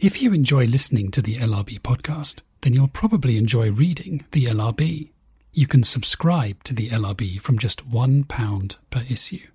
[0.00, 5.10] If you enjoy listening to the LRB podcast, then you'll probably enjoy reading the LRB.
[5.52, 9.46] You can subscribe to the LRB from just £1 per issue.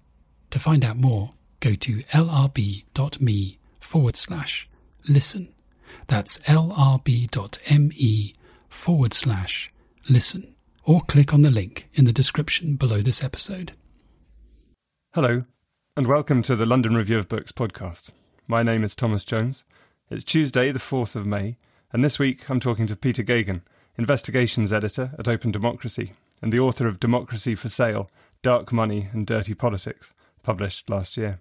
[0.52, 4.70] To find out more, go to lrb.me forward slash
[5.10, 5.52] listen.
[6.06, 8.36] That's lrb.me
[8.70, 9.74] forward slash
[10.08, 10.54] listen.
[10.84, 13.72] Or click on the link in the description below this episode.
[15.16, 15.46] Hello,
[15.98, 18.12] and welcome to the London Review of Books podcast.
[18.48, 19.64] My name is Thomas Jones.
[20.08, 21.58] It's Tuesday, the 4th of May,
[21.92, 23.64] and this week I'm talking to Peter Geoghegan,
[23.98, 28.12] investigations editor at Open Democracy and the author of Democracy for Sale
[28.44, 31.40] Dark Money and Dirty Politics, published last year.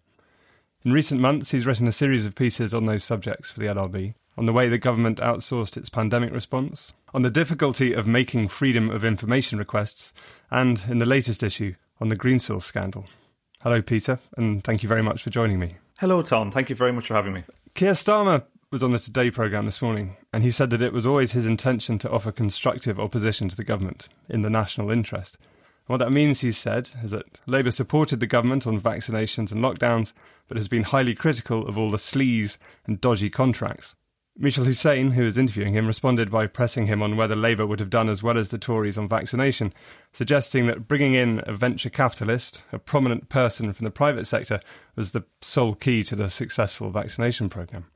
[0.83, 4.15] In recent months, he's written a series of pieces on those subjects for the LRB,
[4.39, 8.89] on the way the government outsourced its pandemic response, on the difficulty of making freedom
[8.89, 10.15] of information requests,
[10.51, 13.05] and in the latest issue, on the Greensill scandal.
[13.61, 15.77] Hello, Peter, and thank you very much for joining me.
[15.99, 16.51] Hello, Tom.
[16.51, 17.45] Thank you very much for having me.
[17.75, 18.45] Keir Starmer
[18.75, 21.47] was on the Today programme this morning, and he said that it was always his
[21.47, 25.39] intention to offer constructive opposition to the government in the national interest.
[25.87, 30.13] what that means, he said, is that Labour supported the government on vaccinations and lockdowns,
[30.49, 33.95] but has been highly critical of all the sleaze and dodgy contracts.
[34.41, 37.91] Mishal Husain, who was interviewing him, responded by pressing him on whether Labour would have
[37.91, 39.73] done as well as the Tories on vaccination,
[40.13, 44.59] suggesting that bringing in a venture capitalist, a prominent person from the private sector,
[44.97, 47.87] was the sole key to the successful vaccination programme.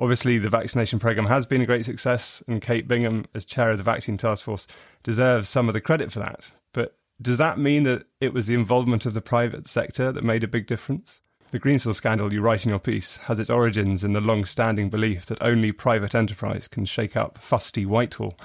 [0.00, 3.76] Obviously, the vaccination programme has been a great success, and Kate Bingham, as chair of
[3.76, 4.66] the vaccine task force,
[5.02, 6.50] deserves some of the credit for that.
[6.72, 10.42] But does that mean that it was the involvement of the private sector that made
[10.42, 11.20] a big difference?
[11.50, 14.88] The Greensill scandal you write in your piece has its origins in the long standing
[14.88, 18.38] belief that only private enterprise can shake up fusty Whitehall.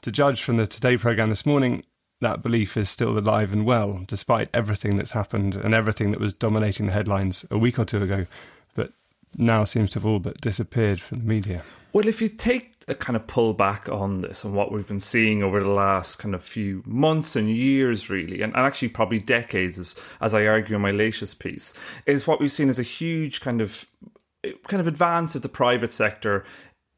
[0.00, 1.84] To judge from the Today programme this morning,
[2.22, 6.32] that belief is still alive and well, despite everything that's happened and everything that was
[6.32, 8.26] dominating the headlines a week or two ago
[9.36, 11.62] now seems to have all but disappeared from the media.
[11.92, 15.00] Well, if you take a kind of pull back on this and what we've been
[15.00, 19.78] seeing over the last kind of few months and years, really, and, actually probably decades,
[19.78, 21.72] as, as I argue in my latest piece,
[22.04, 23.86] is what we've seen as a huge kind of
[24.68, 26.44] kind of advance of the private sector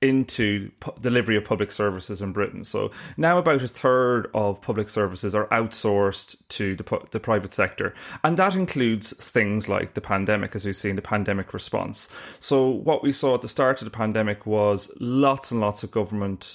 [0.01, 0.71] into
[1.01, 2.65] delivery of public services in Britain.
[2.65, 7.95] So now about a third of public services are outsourced to the, the private sector.
[8.23, 12.09] And that includes things like the pandemic, as we've seen, the pandemic response.
[12.39, 15.91] So what we saw at the start of the pandemic was lots and lots of
[15.91, 16.55] government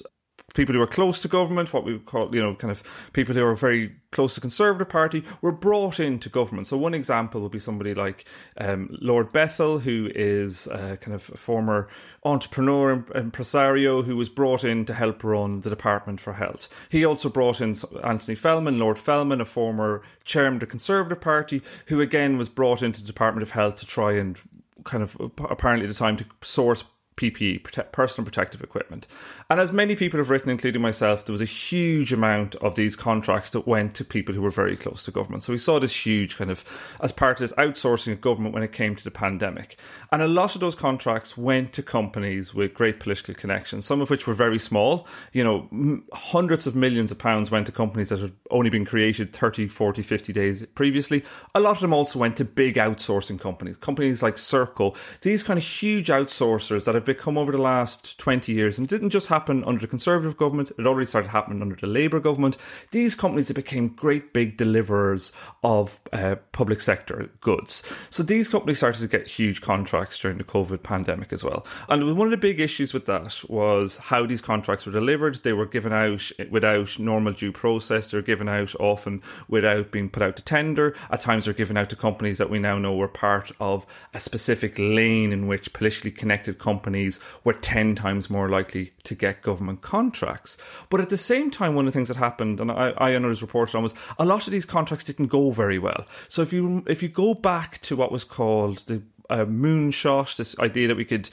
[0.54, 2.84] people who are close to government, what we call, you know, kind of
[3.14, 6.68] people who are very close to the Conservative Party, were brought into government.
[6.68, 8.26] So one example would be somebody like
[8.58, 11.88] um, Lord Bethell, who is uh, kind of a former
[12.24, 16.70] entrepreneur, and impresario, who was brought in to help run the Department for Health.
[16.90, 21.62] He also brought in Anthony Feldman, Lord Feldman, a former chairman of the Conservative Party,
[21.88, 24.40] who again was brought into the Department of Health to try and
[24.84, 25.18] kind of
[25.50, 26.84] apparently at the time to source
[27.16, 29.08] PPE, personal protective equipment.
[29.50, 32.96] And as many people have written, including myself, there was a huge amount of these
[32.96, 35.44] contracts that went to people who were very close to government.
[35.44, 36.64] So we saw this huge kind of,
[37.02, 39.78] as part of this outsourcing of government when it came to the pandemic.
[40.12, 44.10] And a lot of those contracts went to companies with great political connections, some of
[44.10, 45.08] which were very small.
[45.32, 49.34] You know, hundreds of millions of pounds went to companies that had only been created
[49.34, 51.24] 30, 40, 50 days previously.
[51.56, 55.58] A lot of them also went to big outsourcing companies, companies like Serco, these kind
[55.58, 59.10] of huge outsourcers that have have become over the last 20 years, and it didn't
[59.10, 62.58] just happen under the Conservative government, it already started happening under the Labour government.
[62.92, 65.34] These companies that became great big deliverers
[65.64, 67.84] of uh, public sector goods.
[68.10, 71.66] So these companies started to get huge contracts during the COVID pandemic as well.
[71.90, 75.36] And one of the big issues with that was how these contracts were delivered.
[75.44, 80.24] They were given out without normal due process, they're given out often without being put
[80.24, 80.96] out to tender.
[81.10, 84.20] At times, they're given out to companies that we now know were part of a
[84.20, 89.42] specific lane in which politically connected companies companies were 10 times more likely to get
[89.42, 90.58] government contracts.
[90.90, 93.26] But at the same time, one of the things that happened, and I, I and
[93.26, 96.06] others reported on, was a lot of these contracts didn't go very well.
[96.28, 100.58] So if you if you go back to what was called the uh, moonshot, this
[100.60, 101.30] idea that we could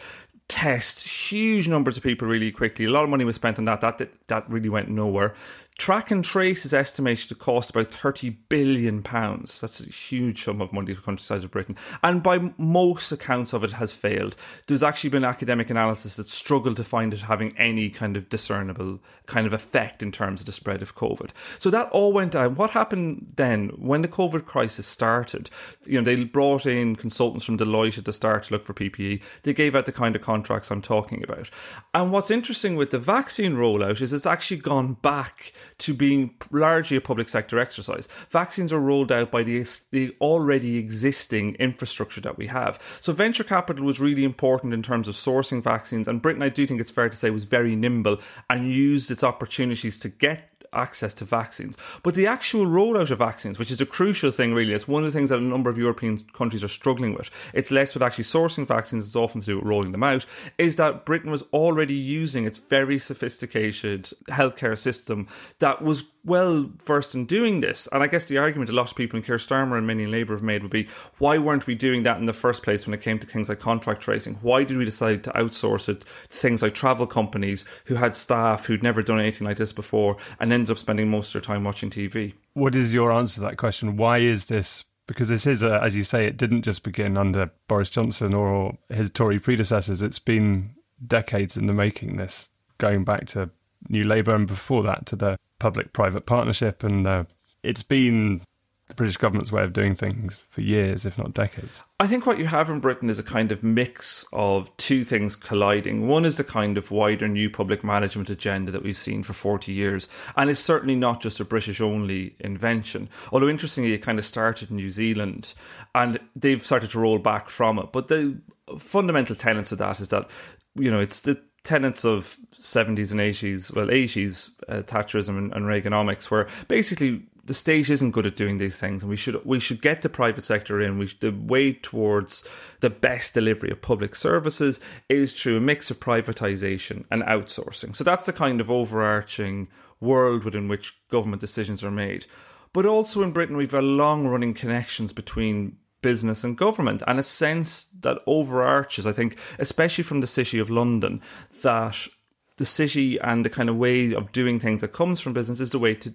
[0.48, 2.86] test huge numbers of people really quickly.
[2.86, 3.82] A lot of money was spent on that.
[3.82, 5.34] That that really went nowhere.
[5.80, 9.00] Track and trace is estimated to cost about £30 billion.
[9.00, 11.74] That's a huge sum of money for countryside of Britain.
[12.02, 14.36] And by most accounts of it has failed.
[14.66, 19.00] There's actually been academic analysis that struggled to find it having any kind of discernible
[19.24, 21.30] kind of effect in terms of the spread of COVID.
[21.58, 22.56] So that all went down.
[22.56, 25.48] What happened then when the COVID crisis started?
[25.86, 29.22] You know, they brought in consultants from Deloitte at the start to look for PPE.
[29.44, 31.48] They gave out the kind of contracts I'm talking about.
[31.94, 36.96] And what's interesting with the vaccine rollout is it's actually gone back to being largely
[36.96, 38.08] a public sector exercise.
[38.30, 42.78] Vaccines are rolled out by the, the already existing infrastructure that we have.
[43.00, 46.66] So venture capital was really important in terms of sourcing vaccines, and Britain, I do
[46.66, 48.18] think it's fair to say, was very nimble
[48.48, 51.76] and used its opportunities to get access to vaccines.
[52.02, 55.12] But the actual rollout of vaccines, which is a crucial thing, really, it's one of
[55.12, 57.30] the things that a number of European countries are struggling with.
[57.54, 60.26] It's less with actually sourcing vaccines, it's often to do with rolling them out,
[60.58, 65.28] is that Britain was already using its very sophisticated healthcare system
[65.58, 67.88] that was well versed in doing this.
[67.92, 70.10] And I guess the argument a lot of people in Keir Starmer and many in
[70.10, 70.88] Labour have made would be
[71.18, 73.58] why weren't we doing that in the first place when it came to things like
[73.58, 74.34] contract tracing?
[74.42, 78.66] Why did we decide to outsource it to things like travel companies who had staff
[78.66, 81.64] who'd never done anything like this before and ended up spending most of their time
[81.64, 82.34] watching TV?
[82.54, 83.96] What is your answer to that question?
[83.96, 84.84] Why is this?
[85.06, 88.78] Because this is, a, as you say, it didn't just begin under Boris Johnson or
[88.88, 90.02] his Tory predecessors.
[90.02, 90.70] It's been
[91.04, 93.50] decades in the making, this going back to
[93.88, 96.84] New Labour and before that to the public private partnership.
[96.84, 97.24] And uh,
[97.62, 98.42] it's been
[98.90, 101.82] the British government's way of doing things for years, if not decades.
[101.98, 105.36] I think what you have in Britain is a kind of mix of two things
[105.36, 106.06] colliding.
[106.06, 109.72] One is the kind of wider new public management agenda that we've seen for 40
[109.72, 113.08] years, and it's certainly not just a British only invention.
[113.32, 115.54] Although, interestingly, it kind of started in New Zealand
[115.94, 117.92] and they've started to roll back from it.
[117.92, 118.38] But the
[118.78, 120.28] fundamental tenets of that is that,
[120.74, 125.66] you know, it's the tenets of 70s and 80s, well, 80s uh, Thatcherism and, and
[125.66, 129.60] Reaganomics, where basically the state isn't good at doing these things, and we should we
[129.60, 130.98] should get the private sector in.
[130.98, 132.44] We the way towards
[132.80, 137.94] the best delivery of public services is through a mix of privatization and outsourcing.
[137.94, 139.68] So that's the kind of overarching
[140.00, 142.26] world within which government decisions are made.
[142.72, 147.22] But also in Britain, we've got long running connections between business and government, and a
[147.22, 151.20] sense that overarches, I think, especially from the City of London,
[151.62, 152.08] that
[152.56, 155.70] the city and the kind of way of doing things that comes from business is
[155.70, 156.12] the way to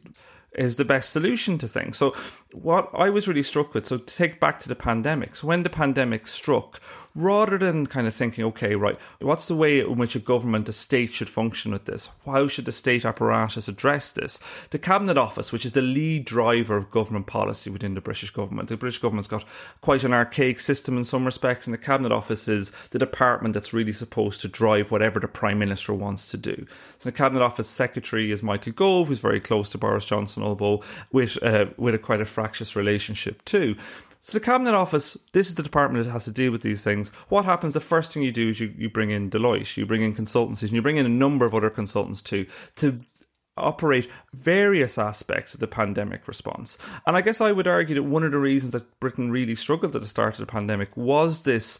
[0.55, 1.97] is the best solution to things.
[1.97, 2.15] So,
[2.61, 5.63] what I was really struck with, so to take back to the pandemic, so when
[5.63, 6.79] the pandemic struck,
[7.15, 10.73] rather than kind of thinking, okay, right, what's the way in which a government, a
[10.73, 12.09] state should function with this?
[12.25, 14.37] How should the state apparatus address this?
[14.71, 18.69] The Cabinet Office, which is the lead driver of government policy within the British government,
[18.69, 19.45] the British government's got
[19.81, 23.73] quite an archaic system in some respects, and the Cabinet Office is the department that's
[23.73, 26.65] really supposed to drive whatever the Prime Minister wants to do.
[26.97, 30.83] So the Cabinet Office Secretary is Michael Gove, who's very close to Boris Johnson, although
[31.11, 33.75] with, uh, with a quite a fractious relationship too.
[34.19, 37.09] So the Cabinet Office, this is the department that has to deal with these things.
[37.29, 37.73] What happens?
[37.73, 40.63] The first thing you do is you, you bring in Deloitte, you bring in consultancies,
[40.63, 42.45] and you bring in a number of other consultants too
[42.75, 42.99] to
[43.57, 46.77] operate various aspects of the pandemic response.
[47.07, 49.95] And I guess I would argue that one of the reasons that Britain really struggled
[49.95, 51.79] at the start of the pandemic was this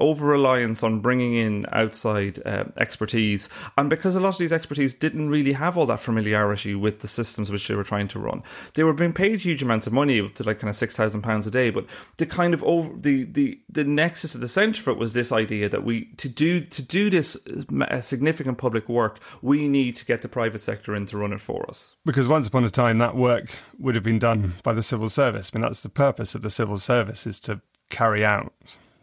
[0.00, 4.94] over reliance on bringing in outside uh, expertise, and because a lot of these expertise
[4.94, 8.42] didn't really have all that familiarity with the systems which they were trying to run,
[8.74, 11.46] they were being paid huge amounts of money, to like kind of six thousand pounds
[11.46, 11.70] a day.
[11.70, 11.86] But
[12.16, 15.32] the kind of over the the the nexus at the centre of it was this
[15.32, 17.36] idea that we to do to do this
[17.80, 21.40] uh, significant public work, we need to get the private sector in to run it
[21.40, 21.96] for us.
[22.04, 25.50] Because once upon a time, that work would have been done by the civil service.
[25.52, 27.60] I mean, that's the purpose of the civil service is to
[27.90, 28.52] carry out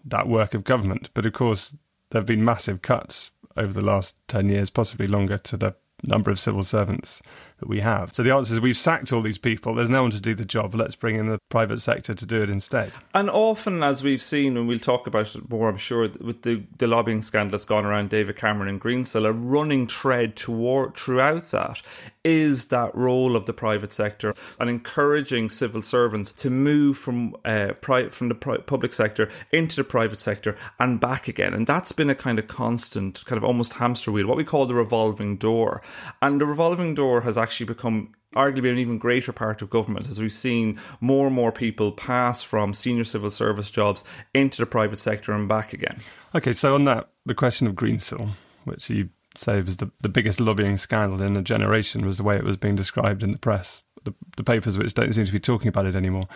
[0.05, 1.09] that work of government.
[1.13, 1.75] But of course,
[2.09, 6.31] there have been massive cuts over the last 10 years, possibly longer, to the number
[6.31, 7.21] of civil servants
[7.59, 8.13] that we have.
[8.13, 9.75] So the answer is we've sacked all these people.
[9.75, 10.73] There's no one to do the job.
[10.73, 12.91] Let's bring in the private sector to do it instead.
[13.13, 16.63] And often, as we've seen, and we'll talk about it more, I'm sure, with the,
[16.77, 21.51] the lobbying scandal that's gone around David Cameron and Greensill, a running thread toward, throughout
[21.51, 21.81] that
[22.29, 27.73] is that role of the private sector and encouraging civil servants to move from uh,
[27.81, 31.55] pri- from the pri- public sector into the private sector and back again.
[31.55, 34.67] And that's been a kind of constant, kind of almost hamster wheel, what we call
[34.67, 35.81] the revolving door.
[36.21, 40.19] And the revolving door has actually become arguably an even greater part of government as
[40.19, 44.03] we've seen more and more people pass from senior civil service jobs
[44.35, 45.97] into the private sector and back again.
[46.35, 48.29] Okay, so on that, the question of Greensill,
[48.65, 49.09] which you
[49.39, 52.57] say was the, the biggest lobbying scandal in a generation, was the way it was
[52.57, 55.85] being described in the press, the, the papers which don't seem to be talking about
[55.85, 56.27] it anymore.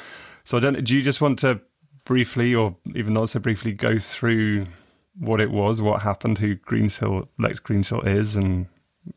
[0.44, 0.84] So I don't.
[0.84, 1.62] Do you just want to
[2.06, 4.68] briefly, or even not so briefly, go through
[5.18, 8.68] what it was, what happened, who Greensill, Lex Greensill is, and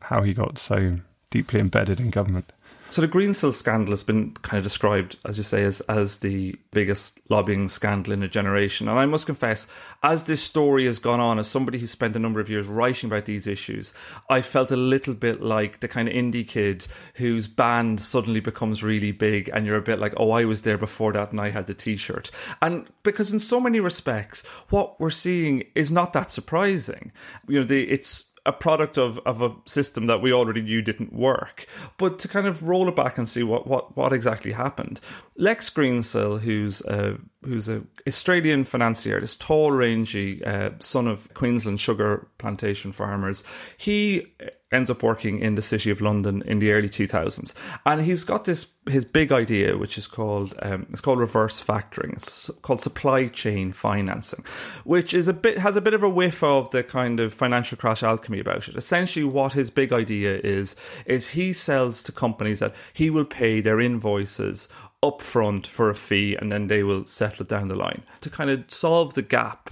[0.03, 0.97] how he got so
[1.29, 2.51] deeply embedded in government.
[2.89, 6.19] So the Green Greensill scandal has been kind of described, as you say, as, as
[6.19, 8.87] the biggest lobbying scandal in a generation.
[8.87, 9.67] And I must confess,
[10.03, 13.09] as this story has gone on, as somebody who spent a number of years writing
[13.09, 13.93] about these issues,
[14.29, 18.83] I felt a little bit like the kind of indie kid whose band suddenly becomes
[18.83, 21.49] really big and you're a bit like, oh, I was there before that and I
[21.49, 22.31] had the t-shirt.
[22.61, 27.11] And because in so many respects, what we're seeing is not that surprising.
[27.47, 31.13] You know, the, it's a product of, of a system that we already knew didn't
[31.13, 31.67] work.
[31.97, 35.01] But to kind of roll it back and see what, what, what exactly happened,
[35.35, 41.81] Lex Greensill, who's a, who's a Australian financier, this tall, rangy uh, son of Queensland
[41.81, 43.43] sugar plantation farmers,
[43.77, 44.25] he
[44.71, 47.53] ends up working in the city of London in the early 2000s,
[47.85, 52.13] and he's got this his big idea, which is called um, it's called reverse factoring.
[52.13, 54.43] It's called supply chain financing,
[54.83, 57.77] which is a bit has a bit of a whiff of the kind of financial
[57.77, 58.75] crash alchemy about it.
[58.75, 63.61] Essentially, what his big idea is is he sells to companies that he will pay
[63.61, 64.67] their invoices
[65.03, 68.49] upfront for a fee, and then they will settle it down the line to kind
[68.49, 69.69] of solve the gap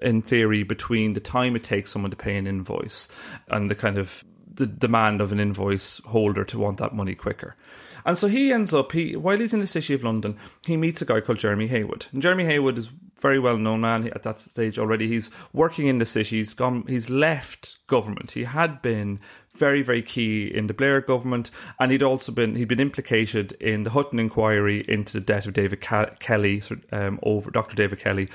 [0.00, 3.08] in theory between the time it takes someone to pay an invoice
[3.48, 4.24] and the kind of
[4.54, 7.56] the demand of an invoice holder to want that money quicker.
[8.04, 10.36] And so he ends up he while he's in the city of London,
[10.66, 12.06] he meets a guy called Jeremy Heywood.
[12.12, 12.90] And Jeremy Heywood is
[13.20, 15.08] very well known man at that stage already.
[15.08, 16.38] He's working in the city.
[16.38, 16.84] He's gone.
[16.86, 18.32] He's left government.
[18.32, 19.20] He had been
[19.54, 23.82] very very key in the Blair government, and he'd also been he'd been implicated in
[23.82, 26.62] the Hutton inquiry into the death of David Kelly
[26.92, 27.76] um, over Dr.
[27.76, 28.28] David Kelly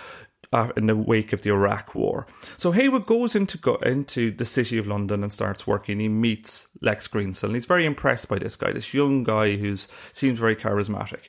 [0.54, 2.28] uh, in the wake of the Iraq War.
[2.58, 6.00] So Heywood goes into go, into the city of London and starts working.
[6.00, 9.76] He meets Lex Greensill, and he's very impressed by this guy, this young guy who
[10.12, 11.26] seems very charismatic.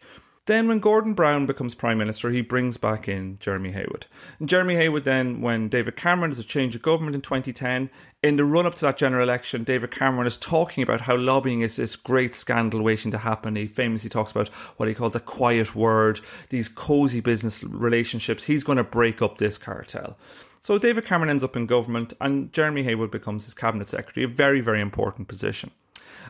[0.47, 4.07] Then, when Gordon Brown becomes Prime Minister, he brings back in Jeremy Heywood.
[4.39, 7.89] And Jeremy Heywood, then, when David Cameron has a change of government in 2010,
[8.23, 11.63] in the run up to that general election, David Cameron is talking about how lobbying
[11.63, 13.57] is this great scandal waiting to happen.
[13.57, 16.21] He famously talks about what he calls a quiet word,
[16.51, 18.45] these cozy business relationships.
[18.45, 20.19] He's going to break up this cartel.
[20.61, 24.29] So David Cameron ends up in government, and Jeremy Heywood becomes his cabinet secretary, a
[24.29, 25.71] very, very important position.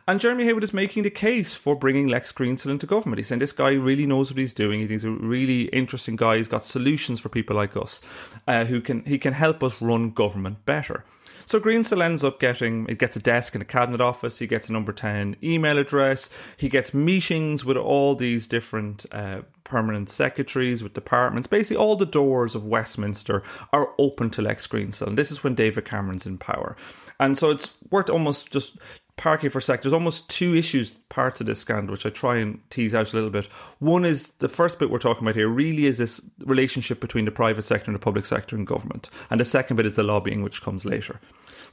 [0.07, 3.19] And Jeremy Heywood is making the case for bringing Lex Greensill into government.
[3.19, 4.87] He's saying this guy really knows what he's doing.
[4.87, 6.37] He's a really interesting guy.
[6.37, 8.03] He's got solutions for people like us,
[8.47, 11.05] uh, who can he can help us run government better.
[11.47, 14.39] So Greensill ends up getting he gets a desk in a cabinet office.
[14.39, 16.31] He gets a number ten email address.
[16.57, 19.07] He gets meetings with all these different.
[19.13, 21.49] Uh, permanent secretaries with departments.
[21.49, 25.07] Basically, all the doors of Westminster are open to Lex Greensill.
[25.07, 26.77] And this is when David Cameron's in power.
[27.19, 28.77] And so it's worth almost just
[29.17, 29.83] parking for a sec.
[29.83, 33.17] There's almost two issues, parts of this scandal, which I try and tease out a
[33.17, 33.47] little bit.
[33.79, 37.31] One is the first bit we're talking about here really is this relationship between the
[37.31, 39.11] private sector and the public sector and government.
[39.31, 41.21] And the second bit is the lobbying, which comes later.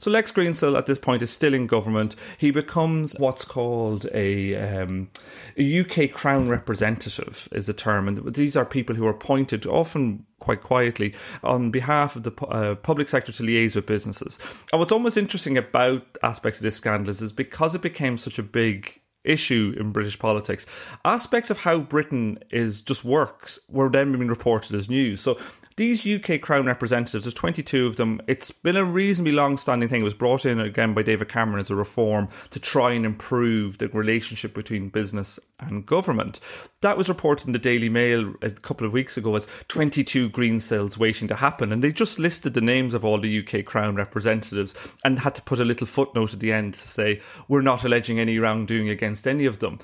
[0.02, 2.16] So Lex Greensill at this point is still in government.
[2.36, 5.08] He becomes what's called a, um,
[5.56, 8.08] a UK Crown representative, is the term.
[8.08, 12.74] And these are people who are appointed often quite quietly on behalf of the uh,
[12.74, 14.40] public sector to liaise with businesses.
[14.72, 18.40] And what's almost interesting about aspects of this scandal is, is because it became such
[18.40, 20.66] a big issue in British politics.
[21.04, 25.20] Aspects of how Britain is just works were then being reported as news.
[25.20, 25.38] So
[25.76, 28.20] these UK Crown representatives, there's 22 of them.
[28.26, 30.02] It's been a reasonably long standing thing.
[30.02, 33.78] It was brought in again by David Cameron as a reform to try and improve
[33.78, 36.40] the relationship between business and government.
[36.82, 40.98] That was reported in the Daily Mail a couple of weeks ago as 22 Greensills
[40.98, 41.72] waiting to happen.
[41.72, 44.74] And they just listed the names of all the UK Crown representatives
[45.04, 48.18] and had to put a little footnote at the end to say, we're not alleging
[48.18, 49.78] any wrongdoing against any of them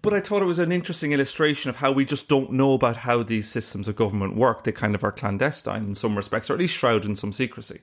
[0.00, 2.96] but I thought it was an interesting illustration of how we just don't know about
[2.96, 4.64] how these systems of government work.
[4.64, 7.80] They kind of are clandestine in some respects, or at least shrouded in some secrecy.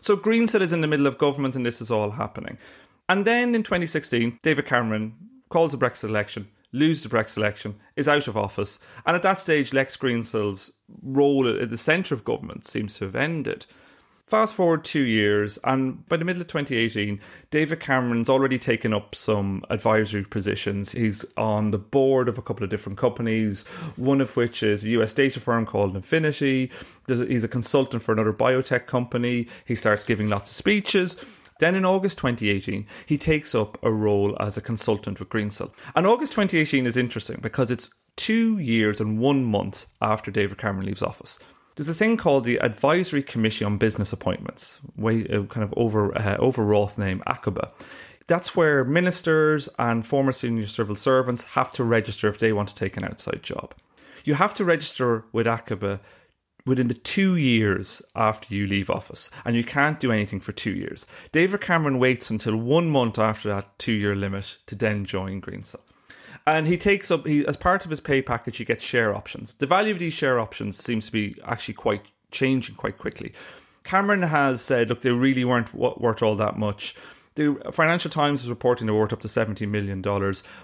[0.00, 2.58] So Greensill is in the middle of government and this is all happening.
[3.08, 5.14] And then in 2016, David Cameron
[5.48, 9.38] calls the Brexit election, loses the Brexit election, is out of office, and at that
[9.38, 10.72] stage, Lex Greensill's
[11.02, 13.66] role at the centre of government seems to have ended.
[14.26, 17.18] Fast forward two years, and by the middle of 2018,
[17.50, 20.92] David Cameron's already taken up some advisory positions.
[20.92, 24.90] He's on the board of a couple of different companies, one of which is a
[24.90, 26.70] US data firm called Afiniti.
[27.06, 29.48] He's a consultant for another biotech company.
[29.64, 31.16] He starts giving lots of speeches.
[31.58, 35.72] Then in August 2018, he takes up a role as a consultant with Greensill.
[35.94, 40.86] And August 2018 is interesting because it's two years and one month after David Cameron
[40.86, 41.38] leaves office
[41.78, 46.12] there's a thing called the Advisory Committee on Business Appointments, way uh, kind of over
[46.18, 47.70] uh, overwrought name ACOBA.
[48.26, 52.74] That's where ministers and former senior civil servants have to register if they want to
[52.74, 53.74] take an outside job.
[54.24, 56.00] You have to register with ACOBA
[56.68, 60.72] within the two years after you leave office, and you can't do anything for two
[60.72, 61.06] years.
[61.32, 65.80] David Cameron waits until one month after that two year limit to then join Greensill.
[66.46, 69.54] And he takes up, he, as part of his pay package, he gets share options.
[69.54, 73.32] The value of these share options seems to be actually quite changing quite quickly.
[73.84, 76.94] Cameron has said, look, they really weren't worth all that much.
[77.38, 80.02] The Financial Times is reporting they're worth up to $70 million.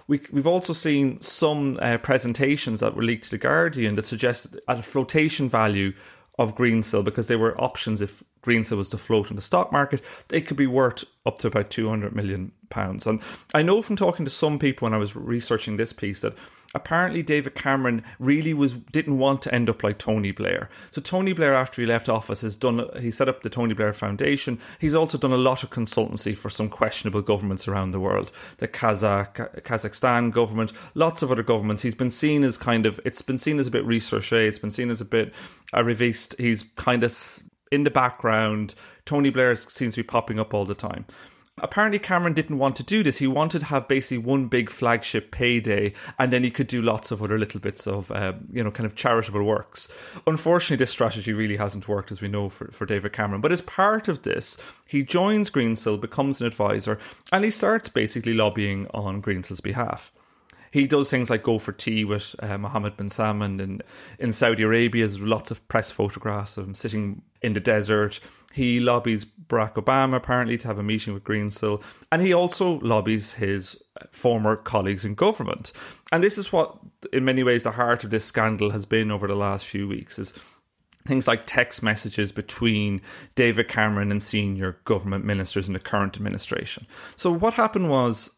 [0.09, 4.57] We, have also seen some uh, presentations that were leaked to The Guardian that suggest
[4.67, 5.93] at a flotation value
[6.37, 10.03] of Greensill, because they were options if Greensill was to float in the stock market,
[10.29, 13.07] they could be worth up to about 200 million pounds.
[13.07, 13.21] And
[13.55, 16.37] I know from talking to some people when I was researching this piece that
[16.75, 20.69] apparently David Cameron really was didn't want to end up like Tony Blair.
[20.91, 23.93] So Tony Blair, after he left office, has done he set up the Tony Blair
[23.93, 24.59] Foundation.
[24.79, 28.69] He's also done a lot of consultancy for some questionable governments around the world, the
[28.69, 31.83] Kazakh Kazakhstan government, lots of other governments.
[31.83, 34.33] He's been seen as kind of it's been seen as a bit research.
[34.33, 35.33] It's been seen as a bit
[35.73, 36.39] a arriviste.
[36.39, 37.17] He's kind of
[37.71, 38.75] in the background.
[39.05, 41.07] Tony Blair seems to be popping up all the time.
[41.59, 43.19] Apparently, Cameron didn't want to do this.
[43.19, 47.13] He wanted to have basically one big flagship payday, and then he could do lots
[47.13, 49.87] of other little bits of, uh, you know, kind of charitable works.
[50.27, 53.41] Unfortunately, this strategy really hasn't worked, as we know, for, for David Cameron.
[53.41, 56.99] But as part of this, he joins Greensill, becomes an advisor,
[57.31, 60.11] and he starts basically lobbying on Greensill's behalf
[60.75, 63.81] he does things like go for tea with uh, Mohammed bin Salman in,
[64.19, 65.07] in Saudi Arabia.
[65.07, 68.19] There's lots of press photographs of him sitting in the desert.
[68.53, 73.35] He lobbies Barack Obama apparently to have a meeting with Greensill, and he also lobbies
[73.35, 75.73] his former colleagues in government.
[76.11, 76.77] And this is what,
[77.13, 80.19] in many ways, the heart of this scandal has been over the last few weeks:
[80.19, 80.35] is
[81.07, 83.01] things like text messages between
[83.37, 86.85] David Cameron and senior government ministers in the current administration.
[87.15, 88.33] So what happened was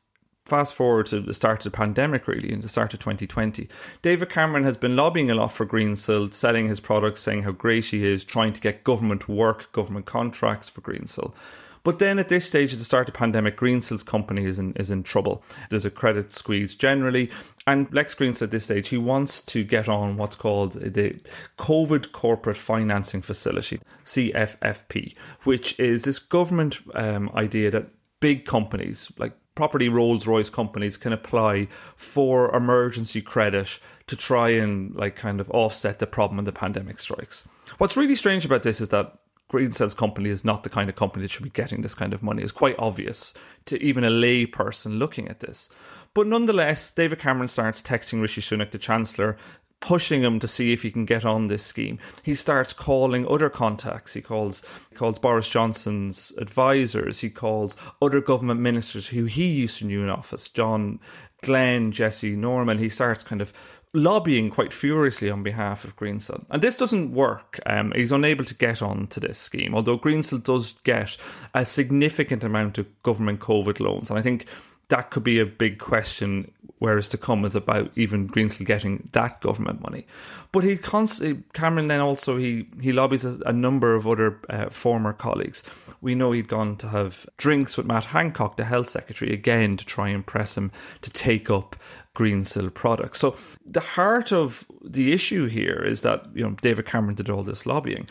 [0.47, 3.69] fast forward to the start of the pandemic, really, in the start of 2020,
[4.00, 7.87] David Cameron has been lobbying a lot for Greensill, selling his products, saying how great
[7.87, 11.35] he is, trying to get government work, government contracts for Greensill.
[11.83, 14.73] But then at this stage at the start of the pandemic, Greensill's company is in,
[14.75, 15.45] is in trouble.
[15.71, 17.31] There's a credit squeeze generally.
[17.65, 21.21] And Lex Greensill at this stage, he wants to get on what's called the
[21.59, 27.87] COVID Corporate Financing Facility, CFFP, which is this government um, idea that
[28.19, 34.95] big companies like property Rolls Royce companies can apply for emergency credit to try and
[34.95, 37.49] like kind of offset the problem when the pandemic strikes.
[37.78, 41.23] What's really strange about this is that Greensill's company is not the kind of company
[41.23, 42.43] that should be getting this kind of money.
[42.43, 43.33] It's quite obvious
[43.67, 45.69] to even a lay person looking at this.
[46.15, 49.37] But nonetheless, David Cameron starts texting Rishi Sunak, the Chancellor,
[49.80, 51.99] pushing him to see if he can get on this scheme.
[52.23, 54.15] He starts calling other contacts.
[54.15, 57.21] He calls he calls Boris Johnson's advisors.
[57.21, 60.99] He calls other government ministers who he used to know in office, John
[61.43, 62.78] Glen, Jesse Norman.
[62.78, 63.52] He starts kind of
[63.93, 66.45] lobbying quite furiously on behalf of Greensill.
[66.50, 67.58] And this doesn't work.
[67.67, 71.17] Um, he's unable to get on to this scheme, although Greensill does get
[71.54, 74.10] a significant amount of government COVID loans.
[74.10, 74.47] And I think
[74.89, 79.41] that could be a big question whereas to come is about even Greensill getting that
[79.41, 80.06] government money.
[80.52, 84.69] But he constantly, Cameron then also, he, he lobbies a, a number of other uh,
[84.71, 85.62] former colleagues.
[86.00, 89.84] We know he'd gone to have drinks with Matt Hancock, the health secretary, again to
[89.84, 90.71] try and press him
[91.02, 91.76] to take up
[92.15, 93.19] Greensill products.
[93.19, 97.43] So the heart of the issue here is that, you know, David Cameron did all
[97.43, 98.08] this lobbying.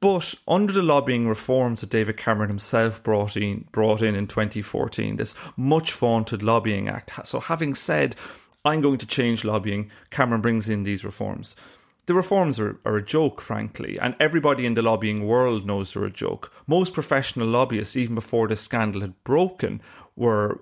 [0.00, 5.16] But under the lobbying reforms that David Cameron himself brought in, brought in in 2014,
[5.16, 7.26] this much vaunted lobbying act.
[7.26, 8.14] So, having said,
[8.64, 11.56] I'm going to change lobbying, Cameron brings in these reforms.
[12.06, 16.04] The reforms are, are, a joke, frankly, and everybody in the lobbying world knows they're
[16.04, 16.52] a joke.
[16.66, 19.80] Most professional lobbyists, even before this scandal had broken,
[20.14, 20.60] were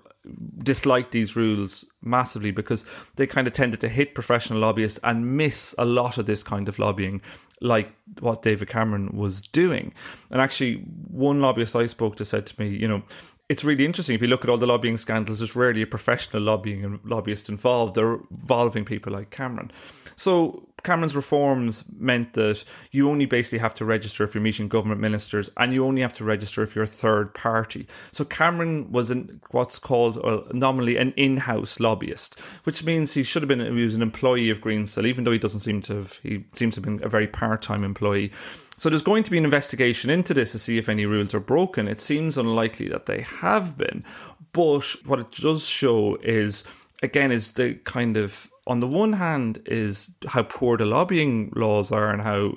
[0.59, 5.75] disliked these rules massively because they kind of tended to hit professional lobbyists and miss
[5.77, 7.21] a lot of this kind of lobbying
[7.65, 9.93] like what David Cameron was doing.
[10.31, 10.77] And actually,
[11.11, 13.03] one lobbyist I spoke to said to me, you know,
[13.49, 15.39] it's really interesting if you look at all the lobbying scandals.
[15.39, 17.95] There's rarely a professional lobbying and lobbyist involved.
[17.95, 19.71] They're involving people like Cameron.
[20.17, 25.01] So Cameron's reforms meant that you only basically have to register if you're meeting government
[25.01, 27.87] ministers, and you only have to register if you're a third party.
[28.13, 33.43] So Cameron was an, what's called uh, nominally an in-house lobbyist, which means he should
[33.43, 36.21] have been he was an employee of Greensill, even though he doesn't seem to have.
[36.23, 38.31] He seems to have been a very part-time employee.
[38.77, 41.41] So there's going to be an investigation into this to see if any rules are
[41.41, 41.89] broken.
[41.89, 44.05] It seems unlikely that they have been,
[44.53, 46.65] but what it does show is
[47.03, 51.93] again is the kind of on the one hand is how poor the lobbying laws
[51.93, 52.55] are and how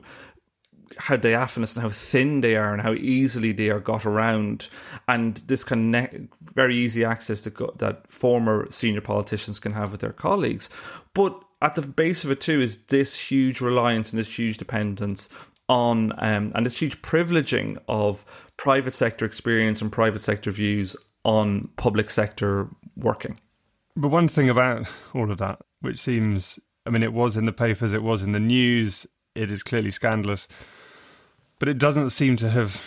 [0.98, 4.68] how diaphanous and how thin they are and how easily they are got around
[5.08, 9.74] and this kind of ne- very easy access to go- that former senior politicians can
[9.74, 10.70] have with their colleagues
[11.14, 15.30] but at the base of it too is this huge reliance and this huge dependence
[15.70, 18.24] on um, and this huge privileging of
[18.56, 23.40] private sector experience and private sector views on public sector working.
[23.96, 27.54] But one thing about all of that, which seems, I mean, it was in the
[27.54, 30.48] papers, it was in the news, it is clearly scandalous,
[31.60, 32.82] but it doesn't seem to have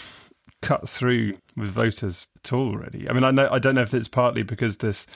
[0.62, 2.76] cut through with voters at all.
[2.76, 5.06] Really, I mean, I know I don't know if it's partly because this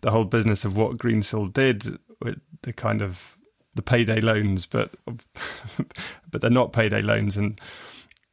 [0.00, 3.36] the whole business of what Greensill did, with the kind of
[3.74, 4.92] the payday loans, but
[6.30, 7.60] but they're not payday loans, and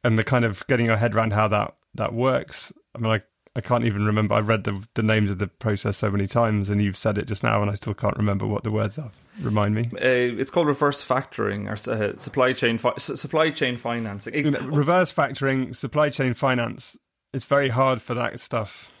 [0.04, 2.72] and the kind of getting your head around how that that works.
[2.94, 3.26] I mean, like
[3.56, 4.34] I can't even remember.
[4.34, 7.26] I've read the the names of the process so many times, and you've said it
[7.26, 9.10] just now, and I still can't remember what the words are.
[9.40, 9.90] Remind me.
[9.94, 14.52] Uh, it's called reverse factoring or uh, supply chain fi- supply chain financing.
[14.52, 16.96] reverse factoring, supply chain finance.
[17.32, 18.92] It's very hard for that stuff,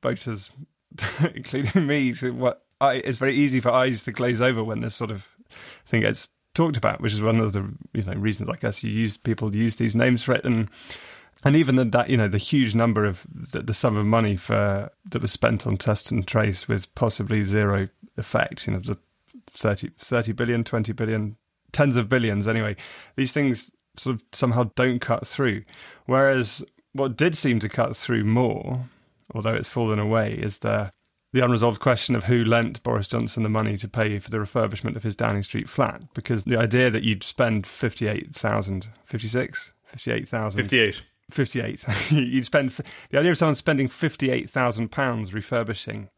[0.00, 0.26] both
[1.34, 2.12] including me.
[2.14, 5.28] To what I, it's very easy for eyes to glaze over when this sort of
[5.86, 8.90] thing gets talked about, which is one of the you know reasons I guess you
[8.90, 10.70] use people use these names for it and
[11.44, 14.36] and even the, that you know the huge number of the, the, sum of money
[14.36, 18.98] for that was spent on test and trace with possibly zero effect you know the
[19.50, 21.36] 30, 30 billion 20 billion
[21.72, 22.76] tens of billions anyway
[23.16, 25.64] these things sort of somehow don't cut through.
[26.06, 28.84] Whereas what did seem to cut through more
[29.34, 30.90] although it's fallen away is the
[31.32, 34.96] the unresolved question of who lent Boris Johnson the money to pay for the refurbishment
[34.96, 36.02] of his Downing Street flat.
[36.14, 41.84] Because the idea that you'd spend 58,000 56 58,000 58 58.
[42.10, 42.70] You'd spend
[43.10, 46.08] the idea of someone spending fifty-eight thousand pounds refurbishing,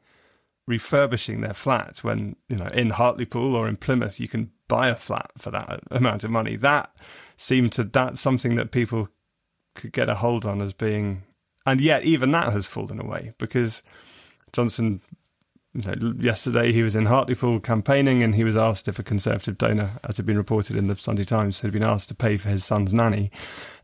[0.67, 4.97] refurbishing their flat when you know in Hartlepool or in Plymouth you can buy a
[4.97, 6.57] flat for that amount of money.
[6.57, 6.95] That
[7.37, 9.09] seemed to that's something that people
[9.75, 11.23] could get a hold on as being,
[11.67, 13.83] and yet even that has fallen away because
[14.53, 15.01] Johnson
[15.73, 19.57] you know, yesterday he was in Hartlepool campaigning and he was asked if a Conservative
[19.57, 22.49] donor, as had been reported in the Sunday Times, had been asked to pay for
[22.49, 23.31] his son's nanny.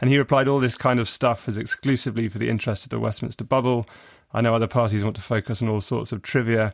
[0.01, 2.99] And he replied, All this kind of stuff is exclusively for the interest of the
[2.99, 3.87] Westminster bubble.
[4.33, 6.73] I know other parties want to focus on all sorts of trivia,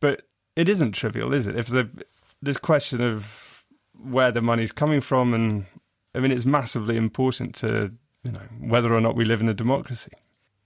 [0.00, 0.22] but
[0.56, 1.54] it isn't trivial, is it?
[1.56, 1.88] If the,
[2.40, 3.66] this question of
[4.02, 5.66] where the money's coming from, and
[6.14, 7.92] I mean, it's massively important to
[8.24, 10.12] you know whether or not we live in a democracy.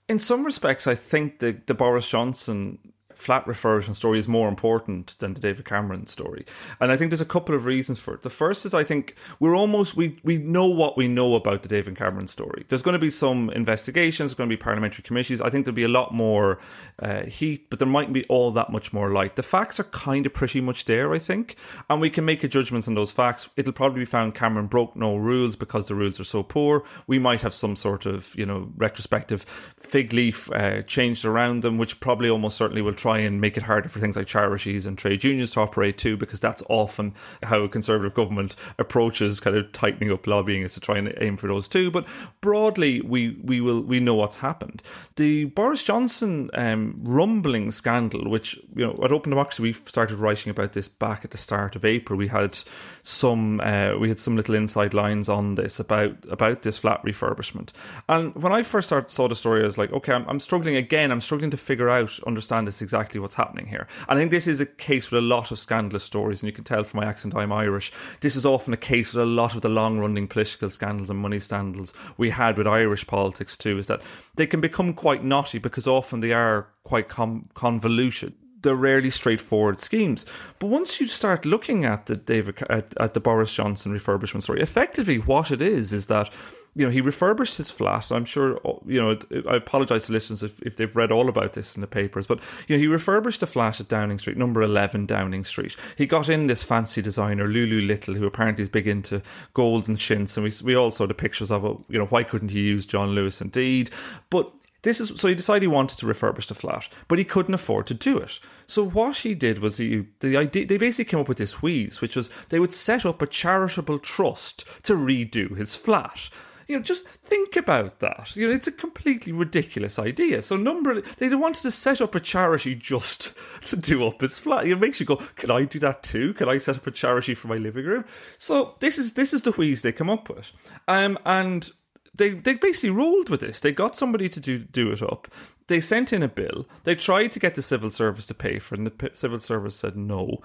[0.07, 5.15] In some respects, I think the, the Boris Johnson flat refurbishment story is more important
[5.19, 6.45] than the David Cameron story.
[6.79, 8.21] And I think there's a couple of reasons for it.
[8.21, 11.69] The first is I think we're almost we we know what we know about the
[11.69, 12.65] David Cameron story.
[12.67, 15.41] There's going to be some investigations, there's going to be parliamentary committees.
[15.41, 16.59] I think there'll be a lot more
[16.99, 19.35] uh, heat, but there mightn't be all that much more light.
[19.35, 21.57] The facts are kind of pretty much there, I think,
[21.89, 23.49] and we can make a judgment on those facts.
[23.55, 26.83] It'll probably be found Cameron broke no rules because the rules are so poor.
[27.07, 29.43] We might have some sort of you know retrospective
[29.79, 33.63] fig leaf uh, changed around them, which probably almost certainly will try and make it
[33.63, 37.61] harder for things like charities and trade unions to operate too, because that's often how
[37.61, 41.47] a conservative government approaches kind of tightening up lobbying is to try and aim for
[41.47, 41.91] those too.
[41.91, 42.05] But
[42.41, 44.81] broadly, we we will we know what's happened.
[45.15, 50.49] The Boris Johnson um, rumbling scandal, which you know at Open Democracy we started writing
[50.49, 52.17] about this back at the start of April.
[52.17, 52.57] We had
[53.05, 57.71] some uh, we had some little inside lines on this about about this flat refurbishment.
[58.07, 60.77] And when I first started, saw the story, I was like, okay, I'm, I'm struggling
[60.77, 61.11] again.
[61.11, 63.87] I'm struggling to figure out understand this exactly what's happening here.
[64.07, 66.53] And I think this is a case with a lot of scandalous stories, and you
[66.53, 67.91] can tell from my accent I'm Irish.
[68.21, 71.19] This is often a case with a lot of the long running political scandals and
[71.19, 74.01] money scandals we had with Irish politics too, is that
[74.35, 79.79] they can become quite knotty because often they are quite com- convoluted they're rarely straightforward
[79.79, 80.25] schemes.
[80.59, 84.61] But once you start looking at the David at, at, the Boris Johnson refurbishment story,
[84.61, 86.33] effectively what it is is that
[86.75, 88.11] you know, he refurbished his flat.
[88.11, 91.75] I'm sure, you know, I apologise to listeners if, if they've read all about this
[91.75, 95.05] in the papers, but, you know, he refurbished a flat at Downing Street, number 11
[95.05, 95.75] Downing Street.
[95.95, 99.21] He got in this fancy designer, Lulu Lytle, who apparently is big into
[99.53, 101.77] golds and chintz, and we, we all saw the pictures of it.
[101.89, 103.91] You know, why couldn't he use John Lewis indeed?
[104.31, 104.51] But
[104.83, 107.87] this is so he decided he wanted to refurbish the flat, but he couldn't afford
[107.87, 108.39] to do it.
[108.67, 112.01] So what he did was he the idea they basically came up with this wheeze,
[112.01, 116.29] which was they would set up a charitable trust to redo his flat.
[116.67, 118.35] You know, just think about that.
[118.35, 120.41] You know, it's a completely ridiculous idea.
[120.41, 123.33] So, number they wanted to set up a charity just
[123.65, 124.67] to do up his flat.
[124.67, 126.33] It makes you go, "Can I do that too?
[126.33, 128.05] Can I set up a charity for my living room?"
[128.37, 130.51] So, this is this is the wheeze they come up with,
[130.87, 131.69] um, and
[132.15, 133.59] they they basically rolled with this.
[133.59, 135.27] They got somebody to do do it up.
[135.67, 136.67] They sent in a bill.
[136.83, 139.75] They tried to get the civil service to pay for it, and the civil service
[139.75, 140.41] said no.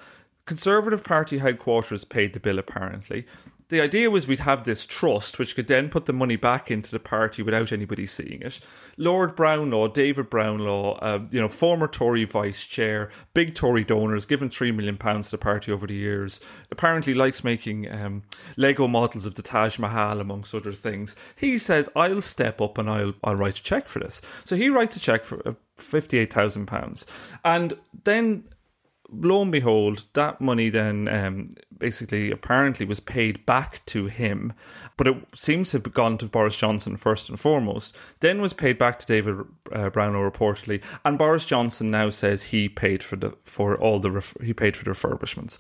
[0.47, 3.27] Conservative Party headquarters paid the bill apparently
[3.69, 6.91] the idea was we'd have this trust which could then put the money back into
[6.91, 8.61] the party without anybody seeing it.
[8.97, 14.49] Lord Brownlow, David Brownlow, uh, you know, former Tory vice chair, big Tory donors, given
[14.49, 16.41] three million pounds to the party over the years.
[16.71, 18.23] Apparently likes making um,
[18.57, 21.15] Lego models of the Taj Mahal, amongst other things.
[21.37, 24.69] He says, "I'll step up and I'll I'll write a check for this." So he
[24.69, 27.07] writes a check for uh, fifty-eight thousand pounds,
[27.45, 28.45] and then
[29.11, 34.53] lo and behold, that money then um, basically apparently was paid back to him,
[34.97, 37.97] but it seems to have gone to Boris Johnson first and foremost.
[38.21, 39.37] Then was paid back to David
[39.73, 44.11] uh, Brownlow reportedly, and Boris Johnson now says he paid for the for all the
[44.11, 45.59] ref- he paid for the refurbishments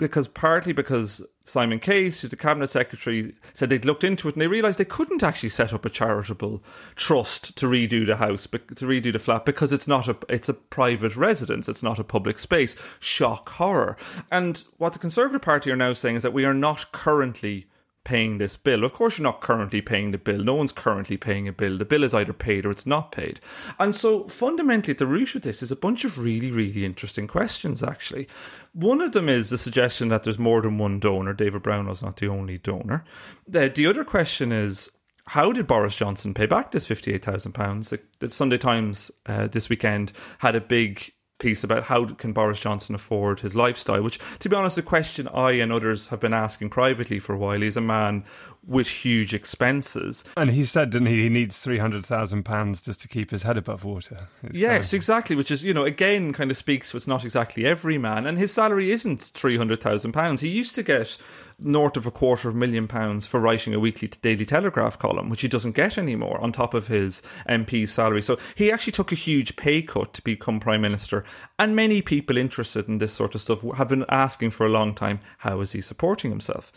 [0.00, 4.40] because partly because Simon Case, who's the cabinet secretary, said they'd looked into it and
[4.40, 6.62] they realised they couldn't actually set up a charitable
[6.96, 10.54] trust to redo the house, to redo the flat, because it's not a it's a
[10.54, 12.76] private residence, it's not a public space.
[12.98, 13.98] Shock horror.
[14.30, 17.66] And what the Conservative Party are now saying is that we are not currently
[18.10, 18.82] paying this bill.
[18.82, 20.42] Of course, you're not currently paying the bill.
[20.42, 21.78] No one's currently paying a bill.
[21.78, 23.38] The bill is either paid or it's not paid.
[23.78, 27.28] And so, fundamentally, at the root of this is a bunch of really, really interesting
[27.28, 28.26] questions, actually.
[28.72, 31.32] One of them is the suggestion that there's more than one donor.
[31.32, 33.04] David Brownlow's not the only donor.
[33.46, 34.90] The, the other question is,
[35.26, 37.90] how did Boris Johnson pay back this £58,000?
[37.90, 42.60] The, the Sunday Times uh, this weekend had a big piece about how can Boris
[42.60, 46.34] Johnson afford his lifestyle, which, to be honest, a question I and others have been
[46.34, 47.60] asking privately for a while.
[47.60, 48.24] He's a man
[48.66, 50.22] with huge expenses.
[50.36, 54.18] And he said, didn't he, he needs £300,000 just to keep his head above water.
[54.42, 54.94] It's yes, kind of...
[54.94, 58.26] exactly, which is, you know, again, kind of speaks to it's not exactly every man.
[58.26, 60.40] And his salary isn't £300,000.
[60.40, 61.16] He used to get
[61.60, 64.98] north of a quarter of a million pounds for writing a weekly to Daily Telegraph
[64.98, 68.22] column, which he doesn't get anymore, on top of his MP salary.
[68.22, 71.24] So he actually took a huge pay cut to become Prime Minister.
[71.58, 74.94] And many people interested in this sort of stuff have been asking for a long
[74.94, 76.72] time how is he supporting himself?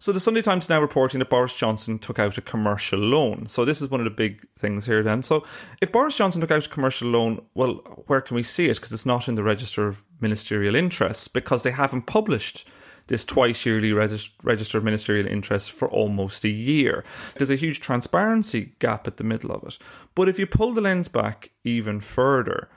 [0.00, 3.48] So the Sunday Times now reporting that Boris Johnson took out a commercial loan.
[3.48, 5.24] So this is one of the big things here then.
[5.24, 5.44] So
[5.80, 7.74] if Boris Johnson took out a commercial loan, well,
[8.06, 8.76] where can we see it?
[8.76, 12.68] Because it's not in the register of ministerial interests because they haven't published
[13.08, 17.04] this twice yearly register of ministerial interest for almost a year.
[17.36, 19.78] There's a huge transparency gap at the middle of it.
[20.14, 22.68] But if you pull the lens back even further,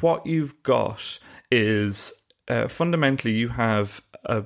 [0.00, 1.18] what you've got
[1.50, 2.12] is
[2.48, 4.44] uh, fundamentally you have a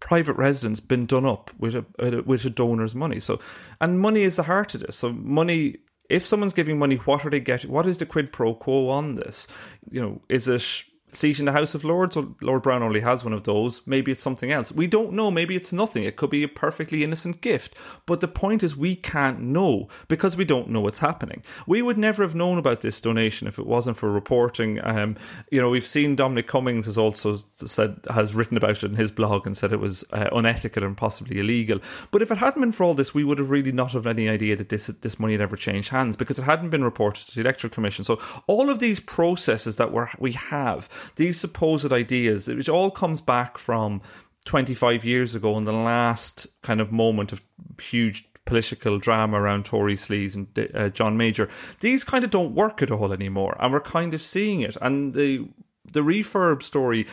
[0.00, 3.20] private residence been done up with a with a donor's money.
[3.20, 3.40] So,
[3.80, 4.96] and money is the heart of this.
[4.96, 5.76] So, money.
[6.10, 7.70] If someone's giving money, what are they getting?
[7.70, 9.48] What is the quid pro quo on this?
[9.90, 10.84] You know, is it
[11.16, 12.16] seat in the House of Lords.
[12.40, 13.82] Lord Brown only has one of those.
[13.86, 14.72] Maybe it's something else.
[14.72, 15.30] We don't know.
[15.30, 16.04] Maybe it's nothing.
[16.04, 17.74] It could be a perfectly innocent gift.
[18.06, 21.42] But the point is, we can't know because we don't know what's happening.
[21.66, 24.80] We would never have known about this donation if it wasn't for reporting.
[24.84, 25.16] Um,
[25.50, 29.10] you know, we've seen Dominic Cummings has also said has written about it in his
[29.10, 31.80] blog and said it was uh, unethical and possibly illegal.
[32.10, 34.28] But if it hadn't been for all this, we would have really not have any
[34.28, 37.34] idea that this this money had ever changed hands because it hadn't been reported to
[37.34, 38.04] the Electoral Commission.
[38.04, 43.20] So all of these processes that we we have these supposed ideas, which all comes
[43.20, 44.00] back from
[44.44, 47.40] 25 years ago in the last kind of moment of
[47.80, 51.48] huge political drama around Tory sleaze and uh, John Major,
[51.80, 53.56] these kind of don't work at all anymore.
[53.58, 54.76] And we're kind of seeing it.
[54.80, 55.48] And the
[55.92, 57.06] the refurb story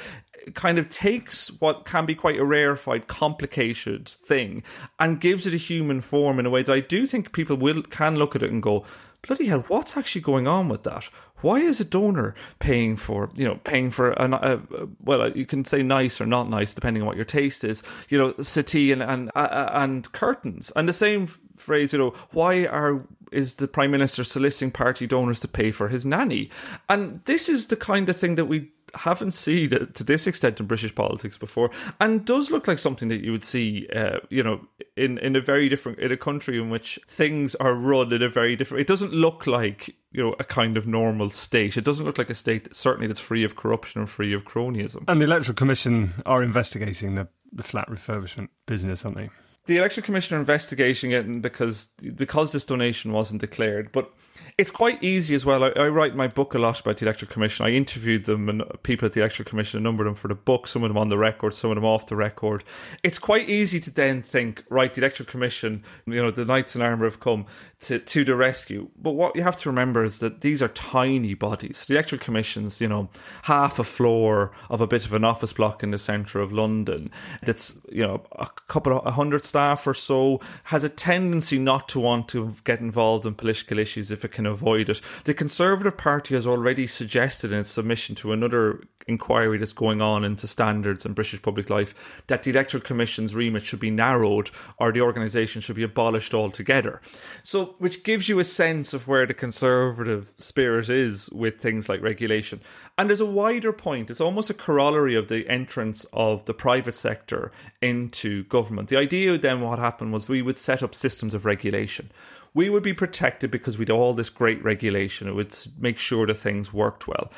[0.54, 4.64] kind of takes what can be quite a rarefied, complicated thing
[5.00, 7.84] and gives it a human form in a way that I do think people will
[7.84, 8.86] can look at it and go,
[9.22, 11.10] bloody hell, what's actually going on with that?
[11.42, 15.66] Why is a donor paying for, you know, paying for a, a well, you can
[15.66, 19.02] say nice or not nice depending on what your taste is, you know, settee and
[19.04, 21.28] and and curtains, and the same
[21.58, 23.02] phrase, you know, why are
[23.32, 26.50] is the prime minister soliciting party donors to pay for his nanny?
[26.90, 30.60] And this is the kind of thing that we haven't seen it to this extent
[30.60, 34.44] in British politics before, and does look like something that you would see, uh, you
[34.44, 34.62] know,
[34.96, 38.30] in in a very different in a country in which things are run in a
[38.30, 38.82] very different.
[38.82, 41.78] It doesn't look like you know a kind of normal state.
[41.78, 44.46] It doesn't look like a state that, certainly that's free of corruption and free of
[44.46, 45.04] cronyism.
[45.08, 49.30] And the Electoral Commission are investigating the the flat refurbishment business, aren't they?
[49.68, 54.12] The Electoral Commission are investigating it because because this donation wasn't declared, but
[54.58, 55.64] it's quite easy as well.
[55.64, 57.66] I, I, write my book a lot about the Electoral Commission.
[57.66, 60.36] I interviewed them and people at the Electoral Commission, a number of them for the
[60.36, 62.64] book, some of them on the record, some of them off the record.
[63.04, 66.82] It's quite easy to then think, right, the Electoral Commission, you know, the knights in
[66.82, 67.46] armour have come
[67.82, 68.90] to, to the rescue.
[69.02, 71.86] But what you have to remember is that these are tiny bodies.
[71.86, 73.10] The Electoral Commission's, you know,
[73.44, 77.10] half a floor of a bit of an office block in the centre of London.
[77.44, 81.88] That's, you know, a couple of a hundred staff or so, has a tendency not
[81.90, 85.02] to want to get involved in political issues if it can avoid it.
[85.26, 90.24] The Conservative Party has already suggested in its submission to another inquiry that's going on
[90.24, 91.94] into standards in British public life
[92.28, 97.02] that the Electoral Commission's remit should be narrowed or the organisation should be abolished altogether.
[97.44, 102.02] So, which gives you a sense of where the conservative spirit is with things like
[102.02, 102.62] regulation.
[102.98, 106.96] And there's a wider point, it's almost a corollary of the entrance of the private
[106.96, 108.90] sector into government.
[108.90, 112.12] The idea then, what happened was we would set up systems of regulation
[112.54, 115.28] we would be protected because we'd all this great regulation.
[115.28, 117.32] It would make sure that things worked well.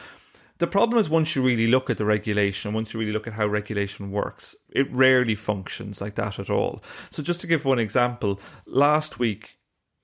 [0.60, 3.34] The problem is once you really look at the regulation, once you really look at
[3.34, 6.84] how regulation works, it rarely functions like that at all.
[7.10, 9.58] So, just to give one example, last week,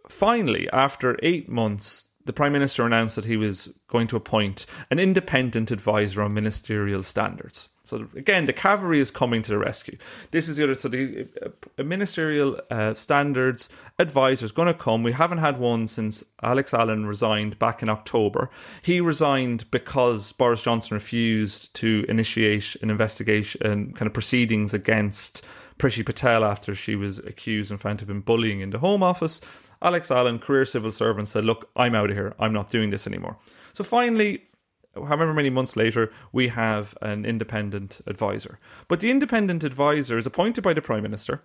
[0.09, 4.99] finally, after eight months, the Prime Minister announced that he was going to appoint an
[4.99, 7.69] independent advisor on ministerial standards.
[7.89, 9.97] So again, the cavalry is coming to the rescue.
[10.31, 10.75] This is the other.
[10.75, 15.03] So the uh, ministerial uh, standards advisor is going to come.
[15.03, 18.49] We haven't had one since Alex Allen resigned back in October.
[18.81, 25.43] He resigned because Boris Johnson refused to initiate an investigation, and kind of proceedings against
[25.77, 29.01] Priti Patel after she was accused and found to have been bullying in the Home
[29.01, 29.41] Office.
[29.81, 32.35] Alex Allen, career civil servant, said, "Look, I'm out of here.
[32.39, 33.37] I'm not doing this anymore."
[33.73, 34.43] So finally,
[35.05, 38.59] however many months later, we have an independent advisor.
[38.87, 41.41] But the independent advisor is appointed by the Prime Minister.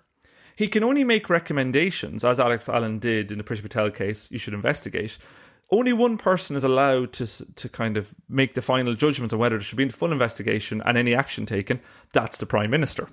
[0.57, 4.39] He can only make recommendations, as Alex Allen did in the Priti Patel case, you
[4.39, 5.19] should investigate
[5.75, 9.57] only one person is allowed to to kind of make the final judgment on whether
[9.57, 11.81] there should be a full investigation and any action taken.
[12.13, 13.09] That's the prime minister.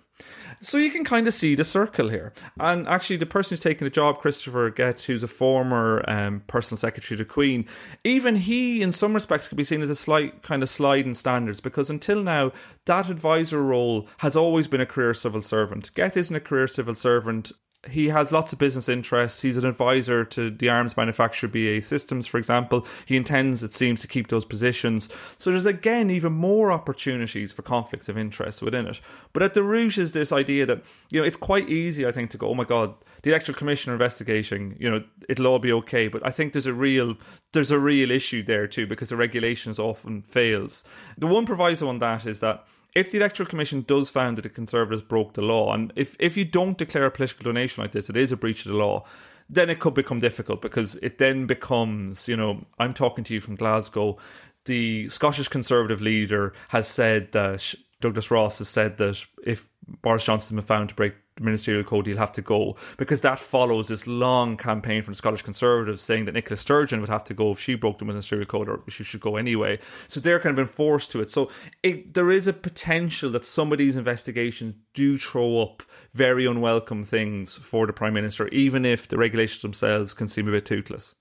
[0.60, 2.34] So you can kind of see the circle here.
[2.60, 6.78] And actually, the person who's taking the job, Christopher Geidt, who's a former um, personal
[6.78, 7.66] secretary to the Queen,
[8.04, 11.14] even he, in some respects, could be seen as a slight kind of slide in
[11.14, 12.52] standards because until now,
[12.86, 15.94] that advisor role has always been a career civil servant.
[15.94, 17.52] Geidt isn't a career civil servant
[17.90, 19.42] he has lots of business interests.
[19.42, 22.86] He's an advisor to the arms manufacturer BAE Systems, for example.
[23.08, 25.10] He intends, it seems, to keep those positions.
[25.40, 29.02] So there's again even more opportunities for conflicts of interest within it.
[29.34, 32.30] But at the root is this idea that, you know, it's quite easy, I think,
[32.32, 36.08] to go, oh my God, the Electoral Commission investigating, you know, it'll all be okay.
[36.08, 37.16] But I think there's a real
[37.54, 40.84] there's a real issue there too, because the regulations often fails.
[41.18, 44.50] The one proviso on that is that if the Electoral Commission does find that the
[44.50, 48.10] Conservatives broke the law, and if, if you don't declare a political donation like this,
[48.10, 49.06] it is a breach of the law,
[49.50, 53.42] then it could become difficult because it then becomes, you know, I'm talking to you
[53.42, 54.18] from Glasgow.
[54.66, 59.70] The Scottish Conservative leader has said that Douglas Ross has said that if
[60.02, 63.40] Boris Johnson has been found to break ministerial code, he'll have to go because that
[63.40, 67.52] follows this long campaign from Scottish Conservatives saying that Nicola Sturgeon would have to go
[67.52, 69.80] if she broke the ministerial code or she should go anyway.
[70.08, 71.30] So they're kind of been forced to it.
[71.30, 71.50] So
[71.84, 77.04] it, there is a potential that some of these investigations do throw up very unwelcome
[77.04, 81.16] things for the Prime Minister, even if the regulations themselves can seem a bit toothless.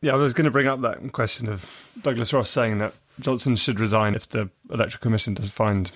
[0.00, 3.56] Yeah, I was going to bring up that question of Douglas Ross saying that Johnson
[3.56, 5.90] should resign if the Electoral Commission doesn't find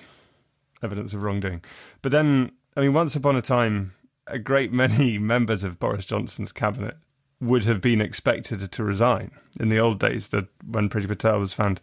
[0.83, 1.63] evidence of wrongdoing.
[2.01, 3.93] But then, I mean, once upon a time,
[4.27, 6.97] a great many members of Boris Johnson's cabinet
[7.39, 10.29] would have been expected to resign in the old days.
[10.29, 11.81] That when Priti Patel was found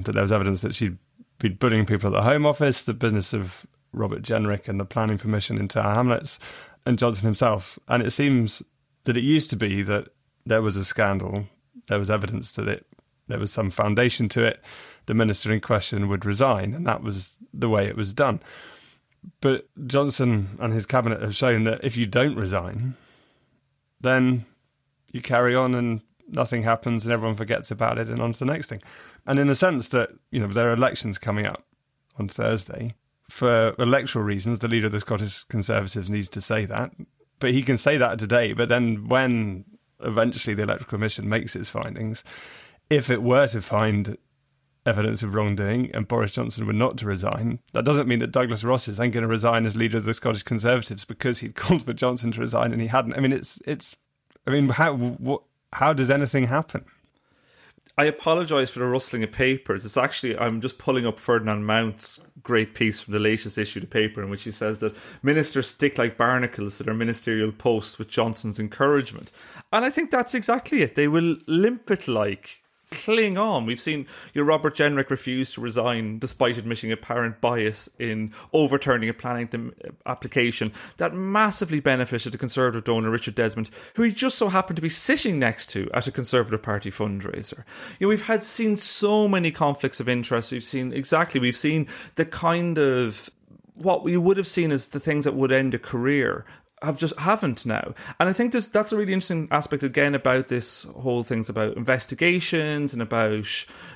[0.00, 0.98] that there was evidence that she'd
[1.38, 5.18] been bullying people at the Home Office, the business of Robert Jenrick and the planning
[5.18, 6.38] permission into Tower Hamlets,
[6.84, 7.78] and Johnson himself.
[7.88, 8.62] And it seems
[9.04, 10.08] that it used to be that
[10.44, 11.46] there was a scandal,
[11.88, 12.86] there was evidence that it
[13.26, 14.62] there was some foundation to it,
[15.06, 18.40] the minister in question would resign, and that was the way it was done.
[19.40, 22.96] But Johnson and his cabinet have shown that if you don't resign,
[24.00, 24.44] then
[25.12, 28.44] you carry on and nothing happens and everyone forgets about it and on to the
[28.44, 28.82] next thing.
[29.26, 31.64] And in a sense that, you know, there are elections coming up
[32.18, 32.94] on Thursday.
[33.30, 36.92] For electoral reasons, the leader of the Scottish Conservatives needs to say that.
[37.38, 38.52] But he can say that today.
[38.52, 39.64] But then when
[40.00, 42.22] eventually the Electoral Commission makes its findings,
[42.90, 44.18] if it were to find
[44.86, 48.64] evidence of wrongdoing and Boris Johnson were not to resign, that doesn't mean that Douglas
[48.64, 51.84] Ross is then going to resign as leader of the Scottish Conservatives because he'd called
[51.84, 53.14] for Johnson to resign and he hadn't.
[53.14, 53.96] I mean, it's it's.
[54.46, 55.42] I mean, how what
[55.72, 56.84] how does anything happen?
[57.96, 59.84] I apologise for the rustling of papers.
[59.84, 63.84] It's actually I'm just pulling up Ferdinand Mount's great piece from the latest issue of
[63.84, 67.98] the paper, in which he says that ministers stick like barnacles to their ministerial posts
[67.98, 69.30] with Johnson's encouragement,
[69.72, 70.96] and I think that's exactly it.
[70.96, 73.66] They will limp it like cling on.
[73.66, 79.14] We've seen your Robert Jenrick refuse to resign despite admitting apparent bias in overturning a
[79.14, 84.48] planning uh, application that massively benefited the Conservative donor Richard Desmond, who he just so
[84.48, 87.64] happened to be sitting next to at a Conservative Party fundraiser.
[87.98, 90.52] You know, we've had seen so many conflicts of interest.
[90.52, 93.30] We've seen exactly, we've seen the kind of
[93.74, 96.44] what we would have seen as the things that would end a career
[96.82, 97.94] have just haven't now.
[98.20, 101.76] And I think there's that's a really interesting aspect again about this whole thing's about
[101.76, 103.46] investigations and about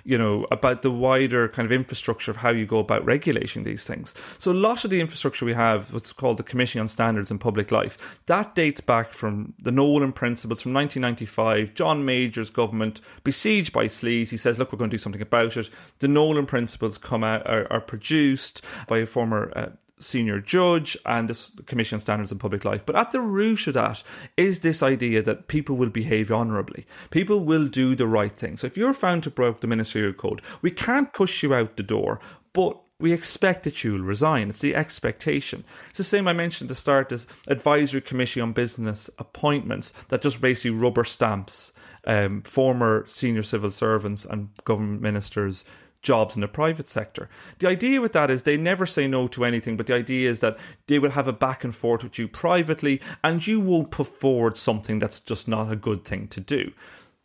[0.05, 3.85] you know about the wider kind of infrastructure of how you go about regulating these
[3.85, 4.14] things.
[4.39, 7.39] So a lot of the infrastructure we have, what's called the Commission on Standards in
[7.39, 11.74] Public Life, that dates back from the Nolan Principles from 1995.
[11.74, 15.57] John Major's government, besieged by sleaze, he says, "Look, we're going to do something about
[15.57, 19.66] it." The Nolan Principles come out are, are produced by a former uh,
[19.99, 22.84] senior judge and this Commission on Standards in Public Life.
[22.84, 24.03] But at the root of that
[24.36, 26.86] is this idea that people will behave honourably.
[27.11, 28.57] People will do the right thing.
[28.57, 31.82] So if you're found to break the ministerial code, we can't push you out the
[31.82, 32.20] door,
[32.53, 34.49] but we expect that you'll resign.
[34.49, 35.64] It's the expectation.
[35.90, 40.40] It's the same I mentioned the start as advisory committee on business appointments that just
[40.40, 41.72] basically rubber stamps
[42.07, 45.64] um, former senior civil servants and government ministers
[46.03, 47.28] jobs in the private sector.
[47.59, 50.40] The idea with that is they never say no to anything, but the idea is
[50.40, 54.07] that they will have a back and forth with you privately and you won't put
[54.07, 56.72] forward something that's just not a good thing to do.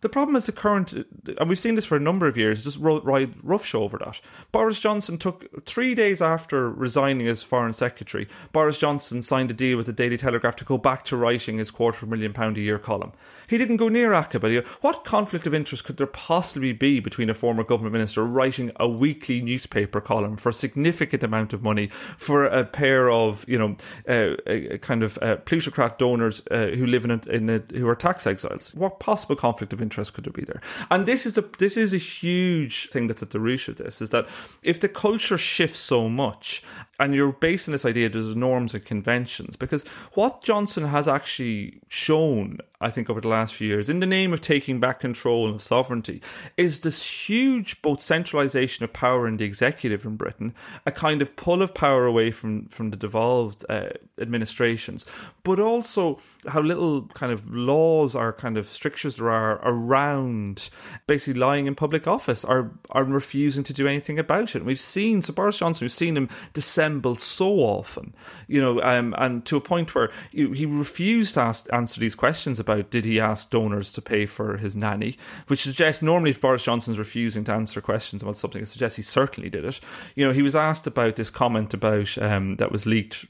[0.04, 2.78] The problem is the current, and we've seen this for a number of years, just
[2.82, 4.20] ride roughshod over that.
[4.51, 9.78] Boris Johnson took three days after resigning as Foreign Secretary, Boris Johnson signed a deal
[9.78, 12.58] with the Daily Telegraph to go back to writing his quarter of a million pound
[12.58, 13.14] a year column.
[13.47, 14.66] He didn't go near Acoba.
[14.82, 18.88] What conflict of interest could there possibly be between a former government minister writing a
[18.88, 21.88] weekly newspaper column for a significant amount of money
[22.18, 23.76] for a pair of, you know,
[24.08, 27.95] uh, kind of uh, plutocrat donors uh, who live in a, in a, who are
[27.95, 28.74] tax exiles?
[28.74, 30.61] What possible conflict of interest could there be there?
[30.89, 34.01] And this is the this is a huge thing that's at the root of this
[34.01, 34.27] is that
[34.61, 36.63] if the culture shifts so much
[37.04, 39.84] and you're basing this idea there's norms and conventions because
[40.14, 44.34] what Johnson has actually shown I think, over the last few years, in the name
[44.34, 46.22] of taking back control of sovereignty,
[46.58, 50.54] is this huge both centralisation of power in the executive in Britain,
[50.86, 53.89] a kind of pull of power away from, from the devolved uh,
[54.20, 55.06] administrations,
[55.43, 60.70] but also how little kind of laws or kind of strictures there are around
[61.08, 64.56] basically lying in public office or, or refusing to do anything about it.
[64.56, 66.28] And we've seen, so Boris Johnson, we've seen him
[67.17, 68.13] so often,
[68.47, 72.59] you know, um, and to a point where he refused to ask, answer these questions
[72.59, 75.17] about about did he ask donors to pay for his nanny,
[75.47, 79.03] which suggests normally if Boris Johnson's refusing to answer questions about something, it suggests he
[79.03, 79.79] certainly did it.
[80.15, 83.25] You know, he was asked about this comment about um, that was leaked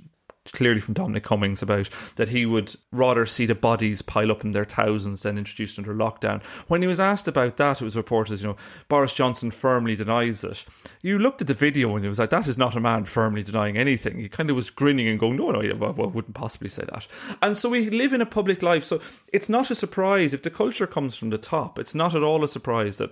[0.52, 4.52] clearly from Dominic Cummings about that he would rather see the bodies pile up in
[4.52, 6.44] their thousands than introduced under lockdown.
[6.68, 8.58] When he was asked about that, it was reported, you know,
[8.90, 10.66] Boris Johnson firmly denies it.
[11.02, 13.44] You looked at the video and it was like, that is not a man firmly
[13.44, 14.20] denying anything.
[14.20, 17.08] He kind of was grinning and going, no, no, I, I wouldn't possibly say that.
[17.42, 18.84] And so we live in a public life.
[18.84, 19.00] So
[19.32, 21.80] it's not a surprise if the culture comes from the top.
[21.80, 23.12] It's not at all a surprise that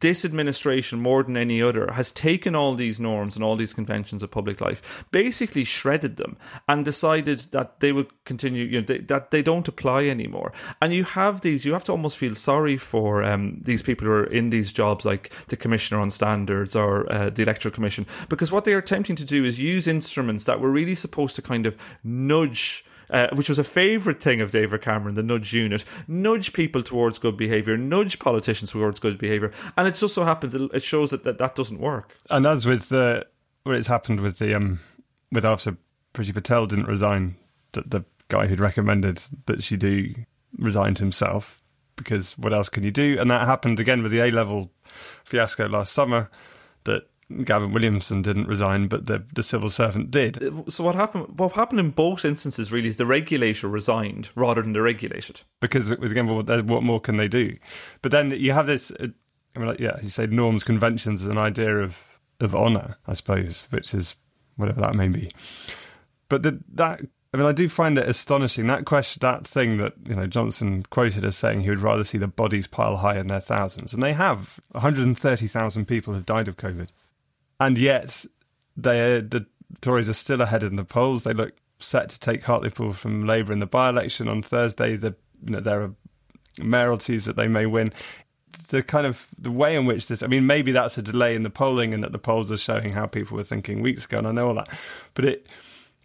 [0.00, 4.22] this administration, more than any other, has taken all these norms and all these conventions
[4.22, 6.38] of public life, basically shredded them
[6.70, 10.52] and decided that they would continue, you know, they, that they don't apply anymore.
[10.80, 14.12] And you have these, you have to almost feel sorry for um, these people who
[14.12, 18.52] are in these jobs, like the Commissioner on Standards or uh, the Electoral Commission, because
[18.52, 21.66] what they are attempting to do is use instruments that were really supposed to kind
[21.66, 22.84] of nudge.
[23.12, 27.18] Uh, which was a favourite thing of David Cameron, the nudge unit, nudge people towards
[27.18, 31.24] good behaviour, nudge politicians towards good behaviour, and it just so happens it shows that
[31.24, 32.14] that, that doesn't work.
[32.30, 33.26] And as with the
[33.64, 34.78] what it's happened with the um
[35.32, 35.76] with Officer
[36.14, 37.36] Priti Patel didn't resign.
[37.72, 40.14] The, the guy who'd recommended that she do
[40.56, 41.62] resigned himself
[41.96, 43.16] because what else can you do?
[43.20, 44.70] And that happened again with the A level
[45.24, 46.30] fiasco last summer.
[46.84, 47.08] That
[47.44, 50.42] Gavin Williamson didn't resign, but the the civil servant did.
[50.68, 51.38] So what happened?
[51.38, 55.42] What happened in both instances really is the regulator resigned rather than the regulated.
[55.60, 57.56] Because again, well, what more can they do?
[58.02, 58.90] But then you have this.
[58.90, 59.08] Uh,
[59.54, 62.02] I mean, like, yeah, you say norms, conventions, an idea of
[62.40, 64.16] of honour, I suppose, which is
[64.56, 65.30] whatever that may be.
[66.30, 67.00] But the, that
[67.34, 70.84] I mean, I do find it astonishing that question, that thing that you know Johnson
[70.90, 74.02] quoted as saying he would rather see the bodies pile high in their thousands, and
[74.02, 76.88] they have 130,000 people have died of COVID,
[77.60, 78.24] and yet
[78.76, 79.46] they the
[79.80, 81.24] Tories are still ahead in the polls.
[81.24, 84.96] They look set to take Hartlepool from Labour in the by-election on Thursday.
[84.96, 85.14] The,
[85.44, 85.94] you know, there are
[86.58, 87.92] mayoralties that they may win.
[88.68, 91.44] The kind of the way in which this, I mean, maybe that's a delay in
[91.44, 94.26] the polling, and that the polls are showing how people were thinking weeks ago, and
[94.26, 94.68] I know all that,
[95.14, 95.46] but it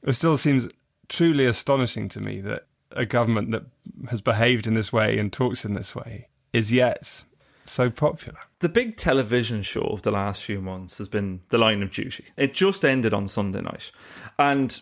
[0.06, 0.68] it still seems
[1.10, 3.64] truly astonishing to me that a government that
[4.10, 7.26] has behaved in this way and talks in this way is yet
[7.66, 8.40] so popular.
[8.60, 12.26] The big television show of the last few months has been The Line of Duty.
[12.38, 13.92] It just ended on Sunday night.
[14.40, 14.80] And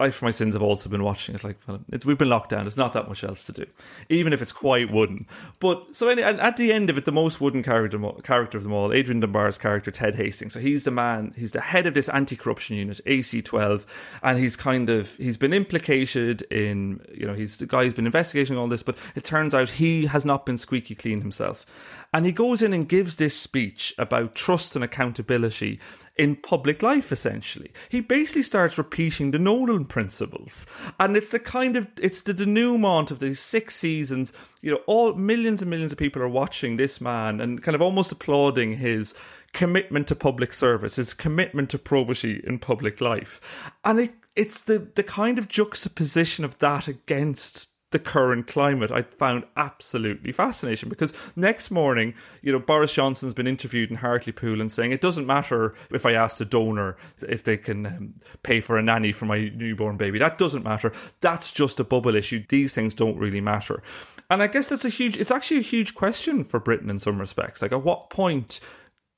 [0.00, 1.42] I, for my sins, have also been watching it.
[1.42, 1.58] Like,
[1.90, 2.64] it's, we've been locked down.
[2.64, 3.66] There's not that much else to do,
[4.08, 5.26] even if it's quite wooden.
[5.58, 8.92] But so at the end of it, the most wooden character character of them all,
[8.92, 10.52] Adrian Dunbar's character, Ted Hastings.
[10.52, 11.34] So he's the man.
[11.36, 13.84] He's the head of this anti-corruption unit, AC12,
[14.22, 18.06] and he's kind of he's been implicated in you know he's the guy who's been
[18.06, 21.66] investigating all this, but it turns out he has not been squeaky clean himself.
[22.12, 25.78] And he goes in and gives this speech about trust and accountability
[26.16, 27.70] in public life, essentially.
[27.90, 30.66] He basically starts repeating the Nolan principles.
[30.98, 34.32] And it's the kind of, it's the denouement of these six seasons.
[34.62, 37.82] You know, all millions and millions of people are watching this man and kind of
[37.82, 39.14] almost applauding his
[39.52, 43.70] commitment to public service, his commitment to probity in public life.
[43.84, 49.02] And it, it's the, the kind of juxtaposition of that against the current climate I
[49.02, 54.70] found absolutely fascinating because next morning, you know, Boris Johnson's been interviewed in Hartlepool and
[54.70, 58.76] saying it doesn't matter if I asked a donor if they can um, pay for
[58.76, 60.18] a nanny for my newborn baby.
[60.18, 60.92] That doesn't matter.
[61.20, 62.44] That's just a bubble issue.
[62.48, 63.82] These things don't really matter.
[64.30, 67.18] And I guess that's a huge, it's actually a huge question for Britain in some
[67.18, 67.62] respects.
[67.62, 68.60] Like, at what point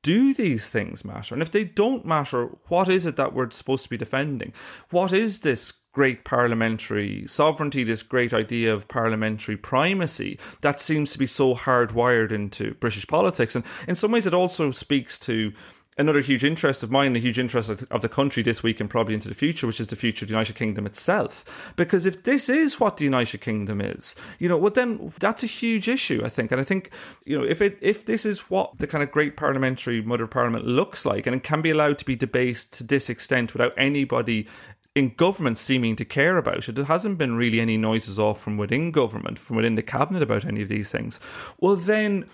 [0.02, 1.34] do these things matter?
[1.34, 4.52] And if they don't matter, what is it that we're supposed to be defending?
[4.90, 11.18] What is this great parliamentary sovereignty, this great idea of parliamentary primacy that seems to
[11.18, 13.54] be so hardwired into British politics.
[13.54, 15.52] And in some ways, it also speaks to
[15.98, 19.12] another huge interest of mine, a huge interest of the country this week and probably
[19.12, 21.72] into the future, which is the future of the United Kingdom itself.
[21.76, 25.46] Because if this is what the United Kingdom is, you know, well then that's a
[25.46, 26.52] huge issue, I think.
[26.52, 26.90] And I think,
[27.24, 30.64] you know, if it if this is what the kind of great parliamentary mother parliament
[30.64, 34.48] looks like, and it can be allowed to be debased to this extent without anybody
[34.94, 36.74] in government seeming to care about it.
[36.74, 40.44] There hasn't been really any noises off from within government, from within the cabinet about
[40.44, 41.20] any of these things.
[41.58, 42.26] Well, then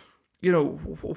[0.42, 0.66] you know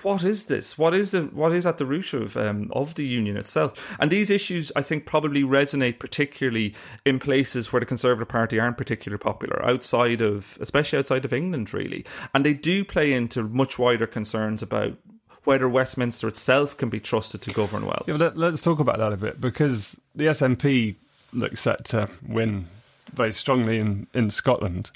[0.01, 3.05] what is this what is the what is at the root of um, of the
[3.05, 6.73] union itself and these issues i think probably resonate particularly
[7.05, 11.73] in places where the conservative party aren't particularly popular outside of especially outside of england
[11.73, 14.97] really and they do play into much wider concerns about
[15.43, 19.11] whether westminster itself can be trusted to govern well yeah, let, let's talk about that
[19.11, 20.95] a bit because the snp
[21.34, 22.67] looks set to uh, win
[23.13, 24.91] very strongly in, in Scotland.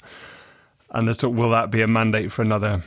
[0.90, 2.84] And there's talk, will that be a mandate for another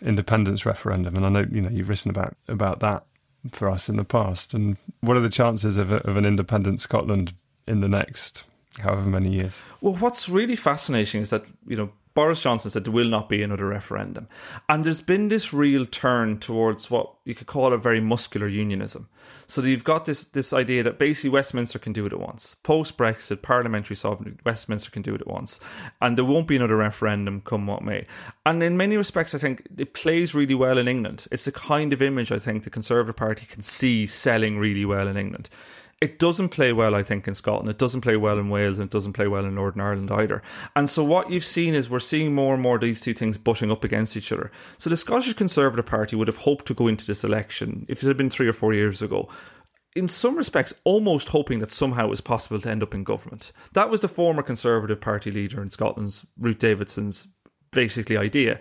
[0.00, 1.16] independence referendum?
[1.16, 3.04] And I know you know you've written about about that
[3.50, 4.54] for us in the past.
[4.54, 7.34] And what are the chances of, a, of an independent Scotland
[7.66, 8.44] in the next
[8.78, 9.58] however many years?
[9.80, 13.42] Well, what's really fascinating is that you know Boris Johnson said there will not be
[13.42, 14.28] another referendum.
[14.68, 19.08] And there's been this real turn towards what you could call a very muscular unionism.
[19.46, 22.54] So you've got this this idea that basically Westminster can do it at once.
[22.62, 25.60] Post Brexit, parliamentary sovereignty, Westminster can do it at once.
[26.00, 28.06] And there won't be another referendum come what may.
[28.44, 31.26] And in many respects, I think it plays really well in England.
[31.30, 35.08] It's the kind of image I think the Conservative Party can see selling really well
[35.08, 35.48] in England
[36.02, 37.70] it doesn't play well, I think, in Scotland.
[37.70, 40.42] It doesn't play well in Wales, and it doesn't play well in Northern Ireland either.
[40.74, 43.38] And so, what you've seen is we're seeing more and more of these two things
[43.38, 44.50] butting up against each other.
[44.78, 48.08] So, the Scottish Conservative Party would have hoped to go into this election, if it
[48.08, 49.28] had been three or four years ago,
[49.94, 53.52] in some respects, almost hoping that somehow it was possible to end up in government.
[53.74, 57.28] That was the former Conservative Party leader in Scotland's, Ruth Davidson's
[57.70, 58.60] basically idea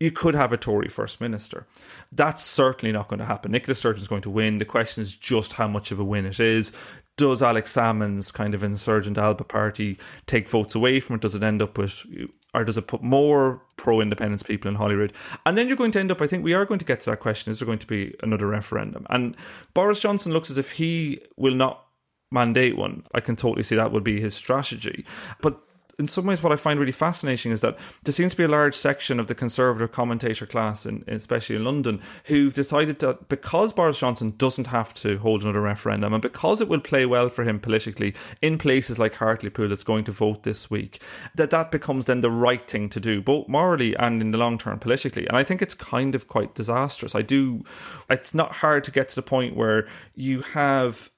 [0.00, 1.66] you could have a Tory First Minister.
[2.12, 3.52] That's certainly not going to happen.
[3.52, 4.58] Nicola Sturgeon is going to win.
[4.58, 6.72] The question is just how much of a win it is.
[7.16, 11.22] Does Alex Salmond's kind of insurgent Alba party take votes away from it?
[11.22, 12.06] Does it end up with,
[12.54, 15.12] or does it put more pro independence people in Holyrood?
[15.44, 17.10] And then you're going to end up, I think we are going to get to
[17.10, 19.04] that question is there going to be another referendum?
[19.10, 19.36] And
[19.74, 21.84] Boris Johnson looks as if he will not
[22.30, 23.02] mandate one.
[23.14, 25.04] I can totally see that would be his strategy.
[25.40, 25.60] But
[25.98, 28.48] in some ways, what I find really fascinating is that there seems to be a
[28.48, 33.72] large section of the conservative commentator class, in, especially in London, who've decided that because
[33.72, 37.42] Boris Johnson doesn't have to hold another referendum and because it will play well for
[37.42, 41.02] him politically in places like Hartlepool that's going to vote this week,
[41.34, 44.56] that that becomes then the right thing to do, both morally and in the long
[44.56, 45.26] term politically.
[45.26, 47.16] And I think it's kind of quite disastrous.
[47.16, 47.64] I do,
[48.08, 51.10] it's not hard to get to the point where you have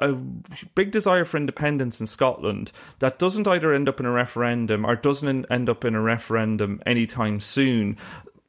[0.00, 0.12] a
[0.74, 4.96] big desire for independence in Scotland that doesn't either end up in a referendum or
[4.96, 7.96] doesn't end up in a referendum anytime soon,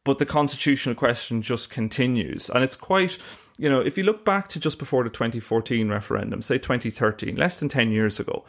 [0.03, 2.49] but the constitutional question just continues.
[2.49, 3.17] And it's quite,
[3.57, 7.59] you know, if you look back to just before the 2014 referendum, say 2013, less
[7.59, 8.43] than 10 years ago,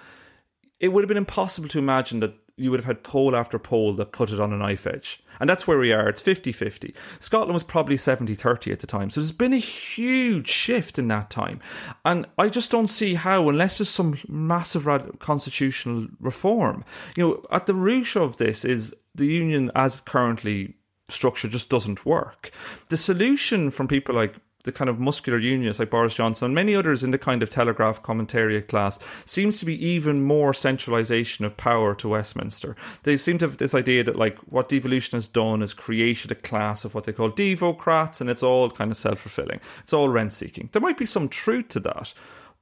[0.81, 3.95] it would have been impossible to imagine that you would have had poll after poll
[3.95, 5.23] that put it on a knife edge.
[5.41, 6.09] And that's where we are.
[6.09, 6.95] It's 50 50.
[7.19, 9.09] Scotland was probably 70 30 at the time.
[9.09, 11.61] So there's been a huge shift in that time.
[12.05, 14.87] And I just don't see how, unless there's some massive
[15.19, 16.85] constitutional reform,
[17.17, 20.75] you know, at the root of this is the union as currently
[21.09, 22.51] structured just doesn't work.
[22.89, 26.75] The solution from people like the kind of muscular unionists like Boris Johnson and many
[26.75, 31.57] others in the kind of Telegraph commentariat class seems to be even more centralisation of
[31.57, 32.77] power to Westminster.
[33.05, 36.35] They seem to have this idea that like what devolution has done is created a
[36.35, 39.61] class of what they call devocrats and it's all kind of self fulfilling.
[39.83, 40.69] It's all rent seeking.
[40.73, 42.13] There might be some truth to that.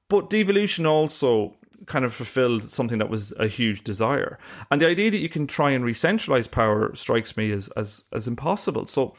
[0.08, 1.54] But devolution also
[1.86, 4.38] kind of fulfilled something that was a huge desire.
[4.70, 8.26] And the idea that you can try and re-centralize power strikes me as as as
[8.26, 8.86] impossible.
[8.86, 9.14] So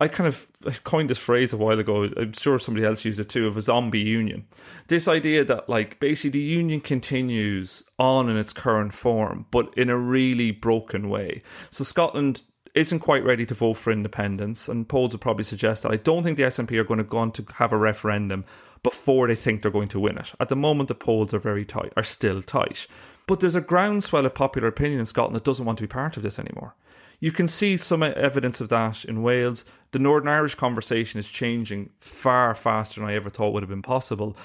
[0.00, 0.48] I kind of
[0.84, 2.08] coined this phrase a while ago.
[2.16, 4.46] I'm sure somebody else used it too of a zombie union.
[4.88, 9.90] This idea that like basically the union continues on in its current form, but in
[9.90, 11.42] a really broken way.
[11.70, 12.42] So Scotland
[12.74, 15.92] isn't quite ready to vote for independence, and polls would probably suggest that.
[15.92, 18.44] I don't think the SNP are going to go on to have a referendum
[18.82, 20.32] before they think they're going to win it.
[20.40, 22.86] At the moment, the polls are very tight, are still tight.
[23.26, 26.16] But there's a groundswell of popular opinion in Scotland that doesn't want to be part
[26.16, 26.74] of this anymore.
[27.22, 29.64] You can see some evidence of that in Wales.
[29.92, 33.80] The Northern Irish conversation is changing far faster than I ever thought would have been
[33.80, 34.36] possible.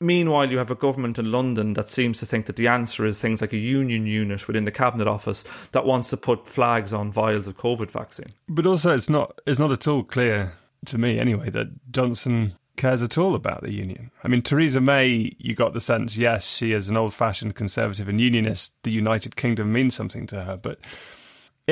[0.00, 3.20] Meanwhile, you have a government in London that seems to think that the answer is
[3.20, 5.42] things like a union unit within the cabinet office
[5.72, 8.32] that wants to put flags on vials of COVID vaccine.
[8.48, 10.52] But also, it's not it's not at all clear
[10.86, 14.12] to me, anyway, that Johnson cares at all about the union.
[14.22, 18.08] I mean, Theresa May, you got the sense, yes, she is an old fashioned conservative
[18.08, 18.72] and unionist.
[18.84, 20.56] The United Kingdom means something to her.
[20.56, 20.78] But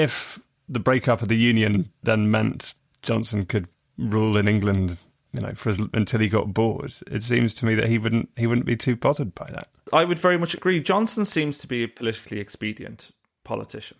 [0.00, 4.96] if the breakup of the union then meant Johnson could rule in England,
[5.32, 8.30] you know, for as, until he got bored, it seems to me that he wouldn't
[8.36, 9.68] he wouldn't be too bothered by that.
[9.92, 10.80] I would very much agree.
[10.80, 13.10] Johnson seems to be a politically expedient
[13.44, 13.98] politician,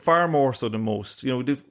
[0.00, 1.22] far more so than most.
[1.22, 1.62] You know, the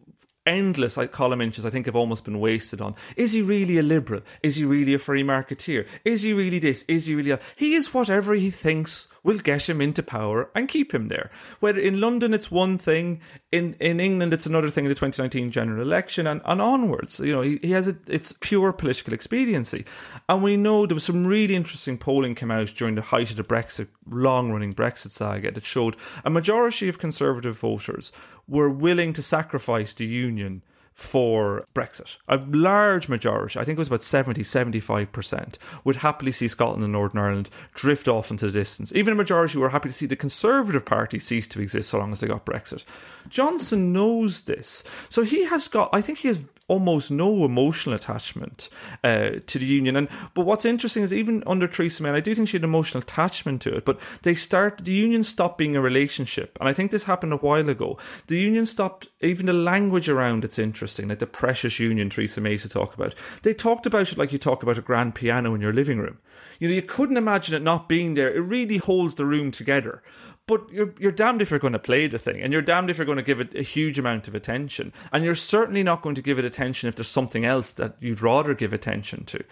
[0.46, 2.96] endless like column inches I think have almost been wasted on.
[3.16, 4.22] Is he really a liberal?
[4.44, 5.88] Is he really a free marketeer?
[6.04, 6.84] Is he really this?
[6.88, 7.40] Is he really a...
[7.56, 11.32] He is whatever he thinks will get him into power and keep him there.
[11.60, 13.22] Whether in London it's one thing,
[13.52, 17.20] in, in England it's another thing in the 2019 general election and, and onwards.
[17.20, 19.84] You know, he, he has a, it's pure political expediency.
[20.30, 23.38] And we know there was some really interesting polling came out during the height of
[23.38, 28.12] the Brexit, long running Brexit saga that showed a majority of conservative voters
[28.48, 30.62] were willing to sacrifice the union
[30.96, 32.18] for Brexit.
[32.30, 36.94] A large majority, I think it was about 70, 75%, would happily see Scotland and
[36.94, 38.94] Northern Ireland drift off into the distance.
[38.96, 42.14] Even a majority were happy to see the Conservative Party cease to exist so long
[42.14, 42.86] as they got Brexit.
[43.28, 44.84] Johnson knows this.
[45.10, 48.70] So he has got, I think he has almost no emotional attachment
[49.04, 49.96] uh, to the union.
[49.96, 53.02] And but what's interesting is even under Theresa May, I do think she had emotional
[53.02, 53.86] attachment to it.
[53.86, 57.38] But they start the union stopped being a relationship, and I think this happened a
[57.38, 57.98] while ago.
[58.28, 62.58] The union stopped even the language around it's interesting, like the precious union Theresa May
[62.58, 63.16] to talk about.
[63.44, 66.20] They talked about it like you talk about a grand piano in your living room.
[66.60, 68.34] You know, you couldn't imagine it not being there.
[68.34, 70.02] It really holds the room together
[70.48, 72.98] but you're you're damned if you're going to play the thing, and you're damned if
[72.98, 76.16] you're going to give it a huge amount of attention, and you're certainly not going
[76.16, 79.44] to give it attention if there's something else that you'd rather give attention to.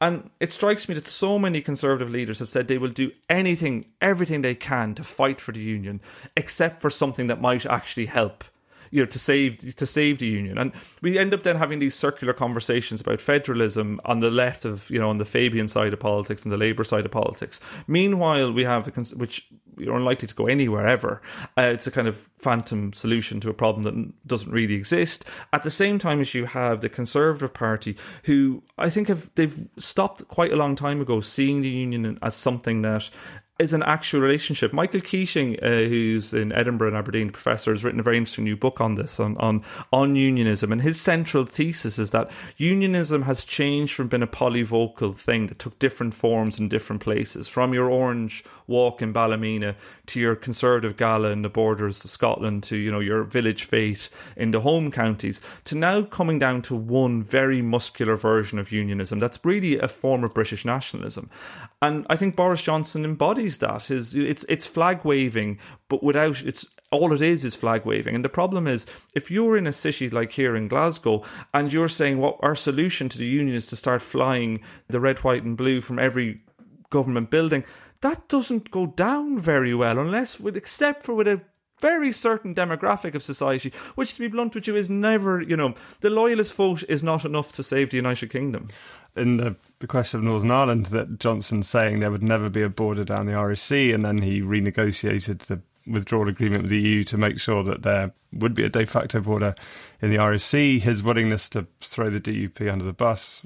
[0.00, 3.86] And it strikes me that so many conservative leaders have said they will do anything,
[4.00, 6.00] everything they can to fight for the union,
[6.36, 8.44] except for something that might actually help
[8.90, 10.58] you know to save to save the union.
[10.58, 14.90] And we end up then having these circular conversations about federalism on the left of
[14.90, 17.60] you know on the Fabian side of politics and the Labour side of politics.
[17.86, 21.22] Meanwhile we have a, which you're unlikely to go anywhere ever.
[21.56, 25.24] Uh, it's a kind of phantom solution to a problem that doesn't really exist.
[25.52, 29.68] At the same time as you have the Conservative Party who I think have they've
[29.78, 33.10] stopped quite a long time ago seeing the union as something that
[33.60, 34.72] is an actual relationship.
[34.72, 38.56] Michael Keating, uh, who's in Edinburgh and Aberdeen professor, has written a very interesting new
[38.56, 40.72] book on this, on, on, on unionism.
[40.72, 45.58] And his central thesis is that unionism has changed from being a polyvocal thing that
[45.58, 49.74] took different forms in different places, from your orange walk in Ballymena
[50.06, 54.08] to your conservative gala in the borders of Scotland to, you know, your village fete
[54.36, 59.18] in the home counties, to now coming down to one very muscular version of unionism
[59.18, 61.28] that's really a form of British nationalism.
[61.82, 66.66] And I think Boris Johnson embodies that is it's it's flag waving, but without it's
[66.90, 68.14] all it is is flag waving.
[68.14, 71.22] And the problem is, if you're in a city like here in Glasgow
[71.54, 75.00] and you're saying what well, our solution to the union is to start flying the
[75.00, 76.42] red, white, and blue from every
[76.90, 77.64] government building,
[78.00, 81.40] that doesn't go down very well unless, with except for with a
[81.80, 85.74] very certain demographic of society, which, to be blunt with you, is never, you know,
[86.00, 88.68] the loyalist vote is not enough to save the United Kingdom
[89.16, 92.68] in the, the question of Northern Ireland that Johnson's saying there would never be a
[92.68, 97.02] border down the Irish Sea, and then he renegotiated the withdrawal agreement with the EU
[97.04, 99.54] to make sure that there would be a de facto border
[100.00, 103.44] in the Irish Sea, his willingness to throw the DUP under the bus.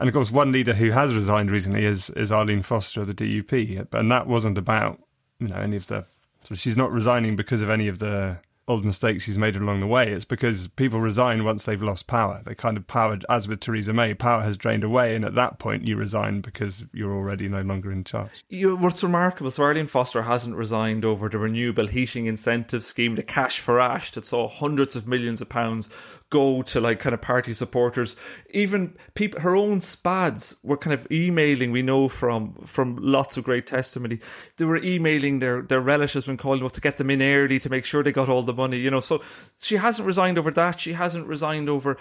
[0.00, 3.14] And of course, one leader who has resigned recently is, is Arlene Foster of the
[3.14, 5.00] DUP, and that wasn't about
[5.38, 6.06] you know any of the.
[6.44, 8.38] So she's not resigning because of any of the
[8.68, 10.10] old mistakes she's made along the way.
[10.10, 12.42] It's because people resign once they've lost power.
[12.44, 15.58] They kind of power, as with Theresa May, power has drained away, and at that
[15.58, 18.44] point you resign because you're already no longer in charge.
[18.48, 23.22] You, what's remarkable, so Arlene Foster hasn't resigned over the renewable heating incentive scheme, the
[23.22, 25.88] cash for ash that saw hundreds of millions of pounds
[26.30, 28.16] go to like kind of party supporters.
[28.50, 31.70] Even people, her own spads were kind of emailing.
[31.70, 34.18] We know from from lots of great testimony,
[34.56, 37.70] they were emailing their their relatives when calling up to get them in early to
[37.70, 38.78] make sure they got all the money.
[38.78, 39.22] You know, so
[39.62, 40.80] she hasn't resigned over that.
[40.80, 41.96] She hasn't resigned over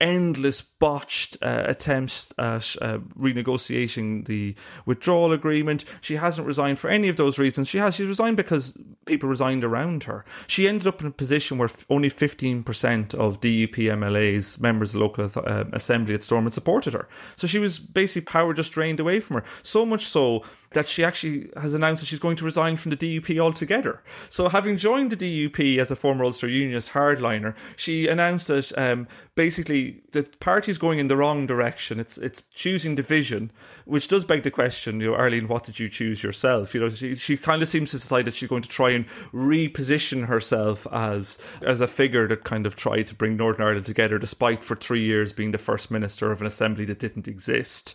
[0.00, 4.54] endless botched uh, attempts at uh, renegotiating the
[4.86, 5.84] withdrawal agreement.
[6.00, 7.68] She hasn't resigned for any of those reasons.
[7.68, 7.96] She has.
[7.96, 10.24] She resigned because people resigned around her.
[10.46, 15.00] She ended up in a position where only fifteen percent of DUP MLAs, members of
[15.00, 17.08] local uh, assembly at Stormont, supported her.
[17.36, 19.44] So she was basically power just drained away from her.
[19.62, 20.44] So much so
[20.74, 24.02] that she actually has announced that she's going to resign from the DUP altogether.
[24.28, 29.08] So, having joined the DUP as a former Ulster Unionist hardliner, she announced that um,
[29.34, 31.98] basically the party is going in the wrong direction.
[31.98, 33.50] It's it's choosing division,
[33.84, 36.74] which does beg the question, you know, Arlene, what did you choose yourself?
[36.74, 39.06] You know, she, she kind of seems to decide that she's going to try and
[39.32, 44.18] reposition herself as as a figure that kind of tried to bring Northern Ireland together,
[44.18, 47.94] despite for three years being the first minister of an assembly that didn't exist.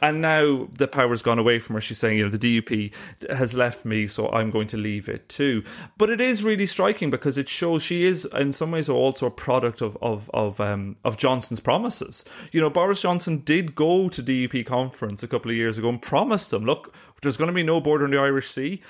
[0.00, 1.80] And now the power's gone away from her.
[1.80, 2.92] She's saying, you know, the DUP
[3.30, 5.62] has left me, so I'm going to leave it too.
[5.96, 9.30] But it is really striking because it shows she is, in some ways, also a
[9.30, 12.24] product of of of um, of Johnson's promises.
[12.52, 16.00] You know, Boris Johnson did go to DUP conference a couple of years ago and
[16.00, 18.82] promised them, look, there's going to be no border in the Irish Sea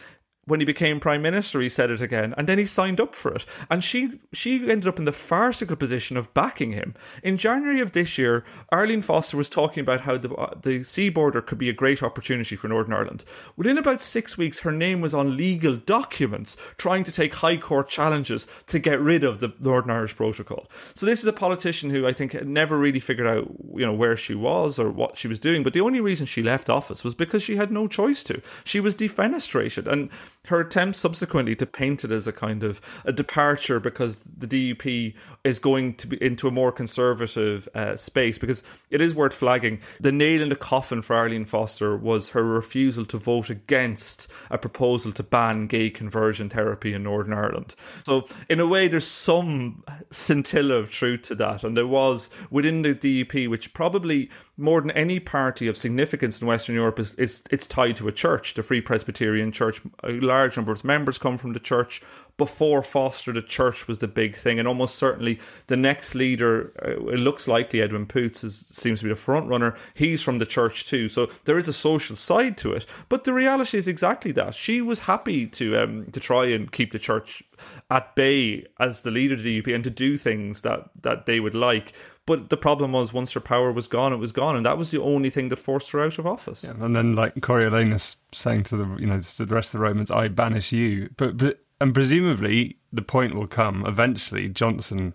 [0.47, 3.32] when he became prime minister, he said it again, and then he signed up for
[3.32, 3.44] it.
[3.68, 6.94] And she she ended up in the farcical position of backing him.
[7.22, 11.09] In January of this year, Arlene Foster was talking about how the uh, the sea
[11.09, 13.24] border could be a great opportunity for Northern Ireland.
[13.57, 17.88] Within about six weeks, her name was on legal documents trying to take High Court
[17.88, 20.70] challenges to get rid of the Northern Irish Protocol.
[20.94, 24.16] So this is a politician who I think never really figured out you know where
[24.16, 25.64] she was or what she was doing.
[25.64, 28.40] But the only reason she left office was because she had no choice to.
[28.62, 30.09] She was defenestrated and
[30.47, 35.14] her attempt subsequently to paint it as a kind of a departure because the DUP
[35.44, 38.38] is going to be into a more conservative uh, space.
[38.38, 42.44] Because it is worth flagging the nail in the coffin for Arlene Foster was her
[42.44, 47.74] refusal to vote against a proposal to ban gay conversion therapy in Northern Ireland.
[48.05, 51.64] So, in a way, there's some scintilla of truth to that.
[51.64, 56.46] And there was within the DUP, which probably more than any party of significance in
[56.46, 59.80] Western Europe is, is it's tied to a church, the Free Presbyterian Church.
[60.02, 62.02] A large number of its members come from the church.
[62.39, 67.09] Before Foster, the church was the big thing, and almost certainly the next leader, uh,
[67.09, 69.74] it looks likely Edwin Poots is, seems to be the front runner.
[69.95, 72.84] He's from the church too, so there is a social side to it.
[73.09, 74.55] But the reality is exactly that.
[74.55, 77.43] She was happy to um, to try and keep the church
[77.91, 81.41] at bay as the leader of the UP and to do things that that they
[81.41, 81.95] would like
[82.26, 84.91] but the problem was once her power was gone, it was gone, and that was
[84.91, 86.64] the only thing that forced her out of office.
[86.64, 89.84] Yeah, and then like Coriolanus saying to the you know to the rest of the
[89.84, 94.49] Romans, "I banish you." But but and presumably the point will come eventually.
[94.49, 95.14] Johnson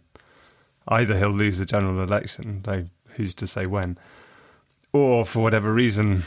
[0.88, 2.86] either he'll lose the general election, though
[3.16, 3.98] who's to say when,
[4.94, 6.24] or for whatever reason,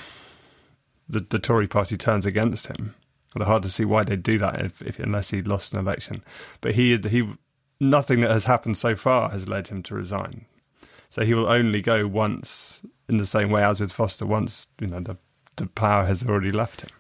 [1.09, 2.95] the the Tory party turns against him.
[3.37, 6.23] It's hard to see why they'd do that if, if unless he lost an election.
[6.61, 7.33] But he he
[7.81, 10.47] nothing that has happened so far has led him to resign.
[11.11, 14.87] So he will only go once in the same way as with Foster, once you
[14.87, 15.17] know the
[15.57, 16.91] the power has already left him.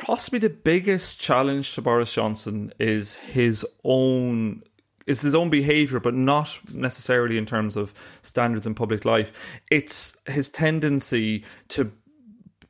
[0.00, 4.62] Possibly the biggest challenge to Boris Johnson is his own
[5.06, 7.92] is his own behavior, but not necessarily in terms of
[8.22, 9.60] standards in public life.
[9.70, 11.92] It's his tendency to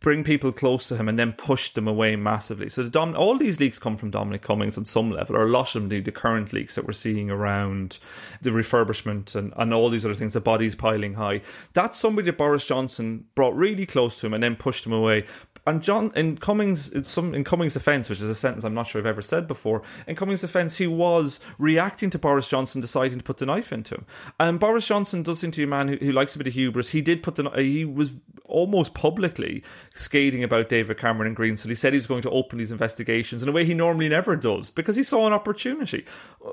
[0.00, 2.68] bring people close to him and then push them away massively.
[2.70, 5.50] So the Dom- all these leaks come from Dominic Cummings on some level, or a
[5.50, 6.02] lot of them do.
[6.02, 7.98] The current leaks that we're seeing around
[8.40, 11.42] the refurbishment and, and all these other things, the bodies piling high.
[11.74, 15.26] That's somebody that Boris Johnson brought really close to him and then pushed him away
[15.70, 18.86] and John in Cummings in some in Cummings' defence, which is a sentence I'm not
[18.86, 23.18] sure I've ever said before, in Cummings' defence, he was reacting to Boris Johnson deciding
[23.18, 24.06] to put the knife into him.
[24.38, 26.54] And Boris Johnson does seem to be a man who, who likes a bit of
[26.54, 26.88] hubris.
[26.90, 28.14] He did put the he was
[28.44, 29.62] almost publicly
[29.94, 31.68] skating about David Cameron and Greensill.
[31.68, 34.36] He said he was going to open these investigations in a way he normally never
[34.36, 36.04] does because he saw an opportunity,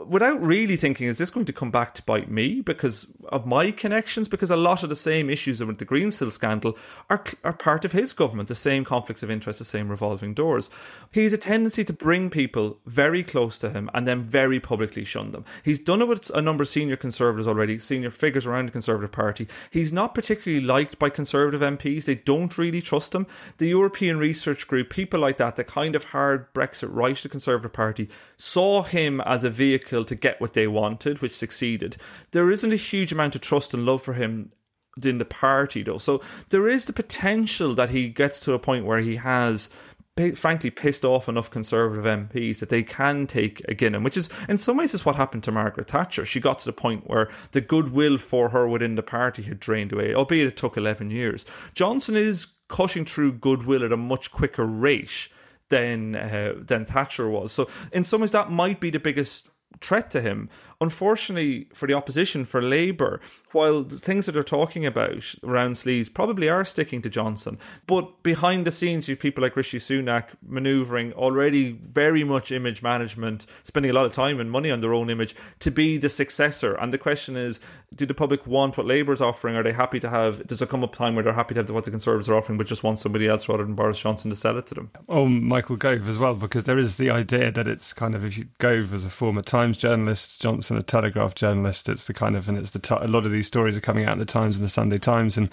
[0.06, 3.72] without really thinking, is this going to come back to bite me because of my
[3.72, 4.28] connections?
[4.28, 6.78] Because a lot of the same issues with the Greensill scandal
[7.10, 8.48] are are part of his government.
[8.48, 10.70] The same conflicts of interest, the same revolving doors.
[11.14, 15.06] He has a tendency to bring people very close to him and then very publicly
[15.06, 15.46] shun them.
[15.64, 19.14] He's done it with a number of senior conservatives already, senior figures around the Conservative
[19.14, 19.48] Party.
[19.72, 22.04] He's not particularly liked by Conservative MPs.
[22.04, 23.28] They don't really trust him.
[23.60, 27.72] The European Research Group, people like that, the kind of hard Brexit right, the Conservative
[27.72, 31.96] Party, saw him as a vehicle to get what they wanted, which succeeded.
[32.32, 34.52] There isn't a huge amount of trust and love for him
[35.06, 35.98] in the party, though.
[35.98, 39.70] So there is the potential that he gets to a point where he has
[40.34, 44.58] frankly pissed off enough Conservative MPs that they can take a Guinean, which is in
[44.58, 46.26] some ways is what happened to Margaret Thatcher.
[46.26, 49.94] She got to the point where the goodwill for her within the party had drained
[49.94, 51.46] away, albeit it took 11 years.
[51.76, 55.30] Johnson is cutting through goodwill at a much quicker rate
[55.70, 57.52] than uh, than Thatcher was.
[57.52, 59.50] So in some ways that might be the biggest
[59.82, 60.50] threat to him.
[60.80, 63.20] Unfortunately for the opposition, for Labour,
[63.52, 67.58] while the things that they're talking about around sleeves probably are sticking to Johnson,
[67.88, 72.84] but behind the scenes, you have people like Rishi Sunak manoeuvring already very much image
[72.84, 76.10] management, spending a lot of time and money on their own image to be the
[76.10, 76.76] successor.
[76.76, 77.60] And the question is,
[77.96, 79.56] do the public want what Labour is offering?
[79.56, 80.46] Are they happy to have?
[80.46, 82.58] Does there come a time where they're happy to have what the Conservatives are offering,
[82.58, 84.92] but just want somebody else rather than Boris Johnson to sell it to them?
[85.08, 88.38] Or Michael Gove as well, because there is the idea that it's kind of if
[88.38, 91.88] you Gove as a former Times journalist, Johnson a Telegraph journalist.
[91.88, 94.14] It's the kind of and it's the a lot of these stories are coming out
[94.14, 95.50] in the Times and the Sunday Times, and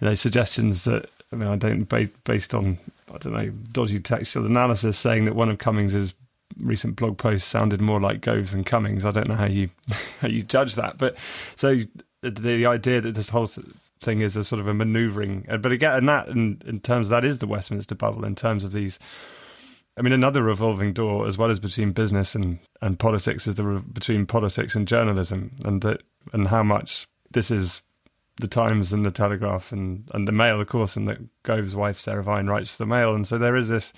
[0.00, 1.84] you know suggestions that I mean I don't
[2.24, 2.78] based on
[3.12, 6.14] I don't know dodgy textual analysis saying that one of Cummings's
[6.58, 9.04] recent blog posts sounded more like Gove than Cummings.
[9.04, 9.70] I don't know how you
[10.20, 11.16] how you judge that, but
[11.56, 11.78] so
[12.22, 13.48] the, the idea that this whole
[14.00, 17.10] thing is a sort of a manoeuvring, but again, and that in, in terms of
[17.10, 18.98] that is the Westminster bubble in terms of these
[19.96, 23.64] I mean, another revolving door, as well as between business and, and politics, is the
[23.64, 27.82] re- between politics and journalism, and that and how much this is
[28.40, 32.00] the Times and the Telegraph and, and the Mail, of course, and that Gove's wife
[32.00, 33.92] Sarah Vine writes the Mail, and so there is this,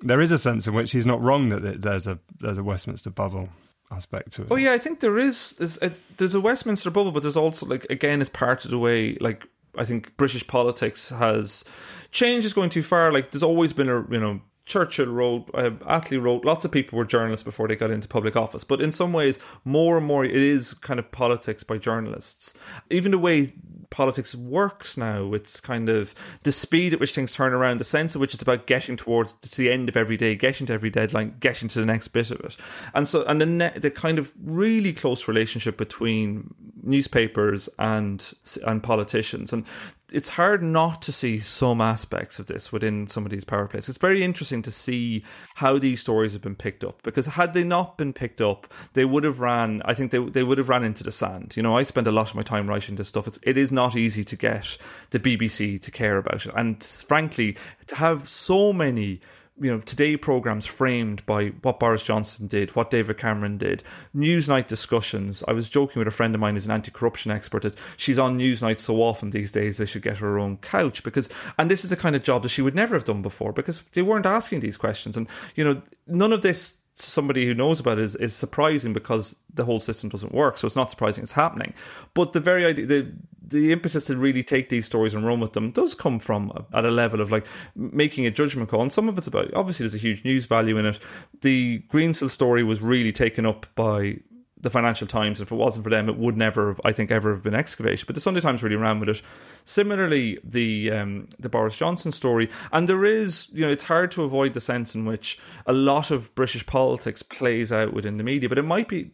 [0.00, 3.10] there is a sense in which he's not wrong that there's a there's a Westminster
[3.10, 3.50] bubble
[3.90, 4.48] aspect to it.
[4.50, 5.54] Oh yeah, I think there is.
[5.56, 8.78] There's a, there's a Westminster bubble, but there's also like again, it's part of the
[8.78, 9.46] way like
[9.76, 11.64] I think British politics has
[12.10, 13.12] change is going too far.
[13.12, 16.96] Like there's always been a you know Churchill wrote, uh, Attlee wrote, lots of people
[16.96, 18.64] were journalists before they got into public office.
[18.64, 22.54] But in some ways, more and more, it is kind of politics by journalists.
[22.88, 23.54] Even the way
[23.90, 28.14] politics works now, it's kind of the speed at which things turn around, the sense
[28.14, 30.90] of which it's about getting towards to the end of every day, getting to every
[30.90, 32.56] deadline, getting to the next bit of it.
[32.94, 38.32] And so, and the, ne- the kind of really close relationship between newspapers and
[38.66, 39.64] and politicians and
[40.12, 43.88] it's hard not to see some aspects of this within some of these power plays.
[43.88, 45.24] It's very interesting to see
[45.54, 49.04] how these stories have been picked up because had they not been picked up, they
[49.04, 49.82] would have ran.
[49.84, 51.56] I think they they would have ran into the sand.
[51.56, 53.26] You know, I spend a lot of my time writing this stuff.
[53.26, 54.76] It's it is not easy to get
[55.10, 57.56] the BBC to care about it, and frankly,
[57.86, 59.20] to have so many
[59.60, 63.82] you know today programs framed by what Boris Johnson did, what David Cameron did,
[64.16, 65.42] Newsnight discussions.
[65.46, 68.38] I was joking with a friend of mine who's an anti-corruption expert that she's on
[68.38, 71.28] Newsnight so often these days they should get her own couch because
[71.58, 73.82] and this is the kind of job that she would never have done before because
[73.92, 77.98] they weren't asking these questions and you know none of this somebody who knows about
[77.98, 80.58] it is, is surprising because the whole system doesn't work.
[80.58, 81.74] So it's not surprising it's happening.
[82.14, 83.12] But the very idea, the
[83.52, 86.84] the impetus to really take these stories and run with them does come from at
[86.84, 87.46] a level of like
[87.76, 88.80] making a judgment call.
[88.80, 90.98] And some of it's about obviously there's a huge news value in it.
[91.42, 94.16] The Greensill story was really taken up by
[94.62, 95.40] the Financial Times.
[95.40, 98.06] If it wasn't for them, it would never, have, I think, ever have been excavated.
[98.06, 99.22] But the Sunday Times really ran with it.
[99.64, 104.24] Similarly, the um, the Boris Johnson story, and there is, you know, it's hard to
[104.24, 108.48] avoid the sense in which a lot of British politics plays out within the media.
[108.48, 109.10] But it might be,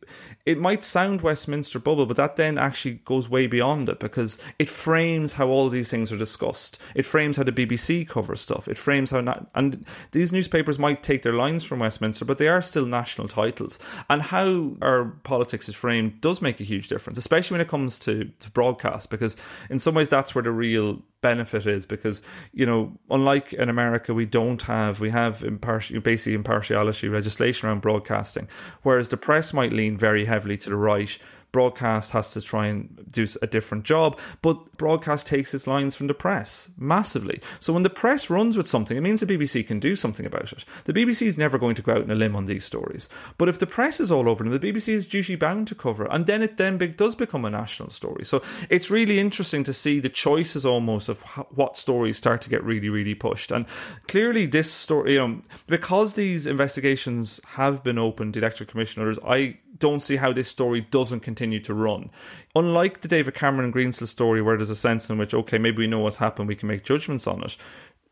[0.46, 4.70] it might sound Westminster bubble, but that then actually goes way beyond it because it
[4.70, 6.78] frames how all these things are discussed.
[6.94, 8.68] It frames how the BBC covers stuff.
[8.68, 12.48] It frames how, not, and these newspapers might take their lines from Westminster, but they
[12.48, 13.78] are still national titles.
[14.08, 15.04] And how our
[15.38, 19.08] politics is framed does make a huge difference, especially when it comes to, to broadcast,
[19.08, 19.36] because
[19.70, 22.22] in some ways that's where the real benefit is because
[22.52, 27.80] you know unlike in america we don't have we have impartial basically impartiality legislation around
[27.80, 28.48] broadcasting
[28.84, 31.18] whereas the press might lean very heavily to the right
[31.52, 36.06] broadcast has to try and do a different job, but broadcast takes its lines from
[36.06, 37.40] the press massively.
[37.60, 40.52] So when the press runs with something, it means the BBC can do something about
[40.52, 40.64] it.
[40.84, 43.08] The BBC is never going to go out on a limb on these stories.
[43.38, 46.04] But if the press is all over them, the BBC is duty bound to cover
[46.04, 48.24] it, and then it then does become a national story.
[48.24, 51.22] So it's really interesting to see the choices almost of
[51.54, 53.50] what stories start to get really, really pushed.
[53.50, 53.66] And
[54.06, 59.58] clearly, this story, you know, because these investigations have been opened, the electoral commissioners, I
[59.78, 62.10] don't see how this story doesn't continue to run.
[62.54, 65.86] Unlike the David Cameron Greensill story, where there's a sense in which, okay, maybe we
[65.86, 67.56] know what's happened, we can make judgments on it.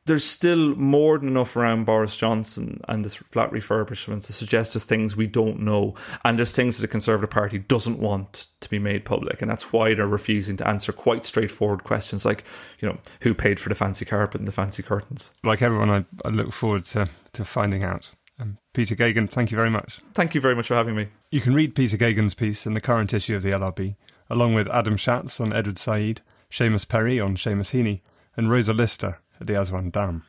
[0.07, 4.85] there's still more than enough around Boris Johnson and this flat refurbishment to suggest there's
[4.85, 5.95] things we don't know,
[6.25, 9.73] and there's things that the Conservative Party doesn't want to be made public, and that's
[9.73, 12.45] why they're refusing to answer quite straightforward questions like,
[12.79, 15.35] you know, who paid for the fancy carpet and the fancy curtains.
[15.43, 18.13] Like everyone, I, I look forward to, to finding out.
[18.39, 20.01] Um, Peter Geoghegan, thank you very much.
[20.13, 21.09] Thank you very much for having me.
[21.31, 23.97] You can read Peter Geoghegan's piece in the current issue of the LRB,
[24.29, 26.21] along with Adam Shatz on Edward Said,
[26.51, 28.03] Seamus Perry on Seamus Heaney,
[28.37, 30.25] and Rosa Lyster at the Aswan Dam.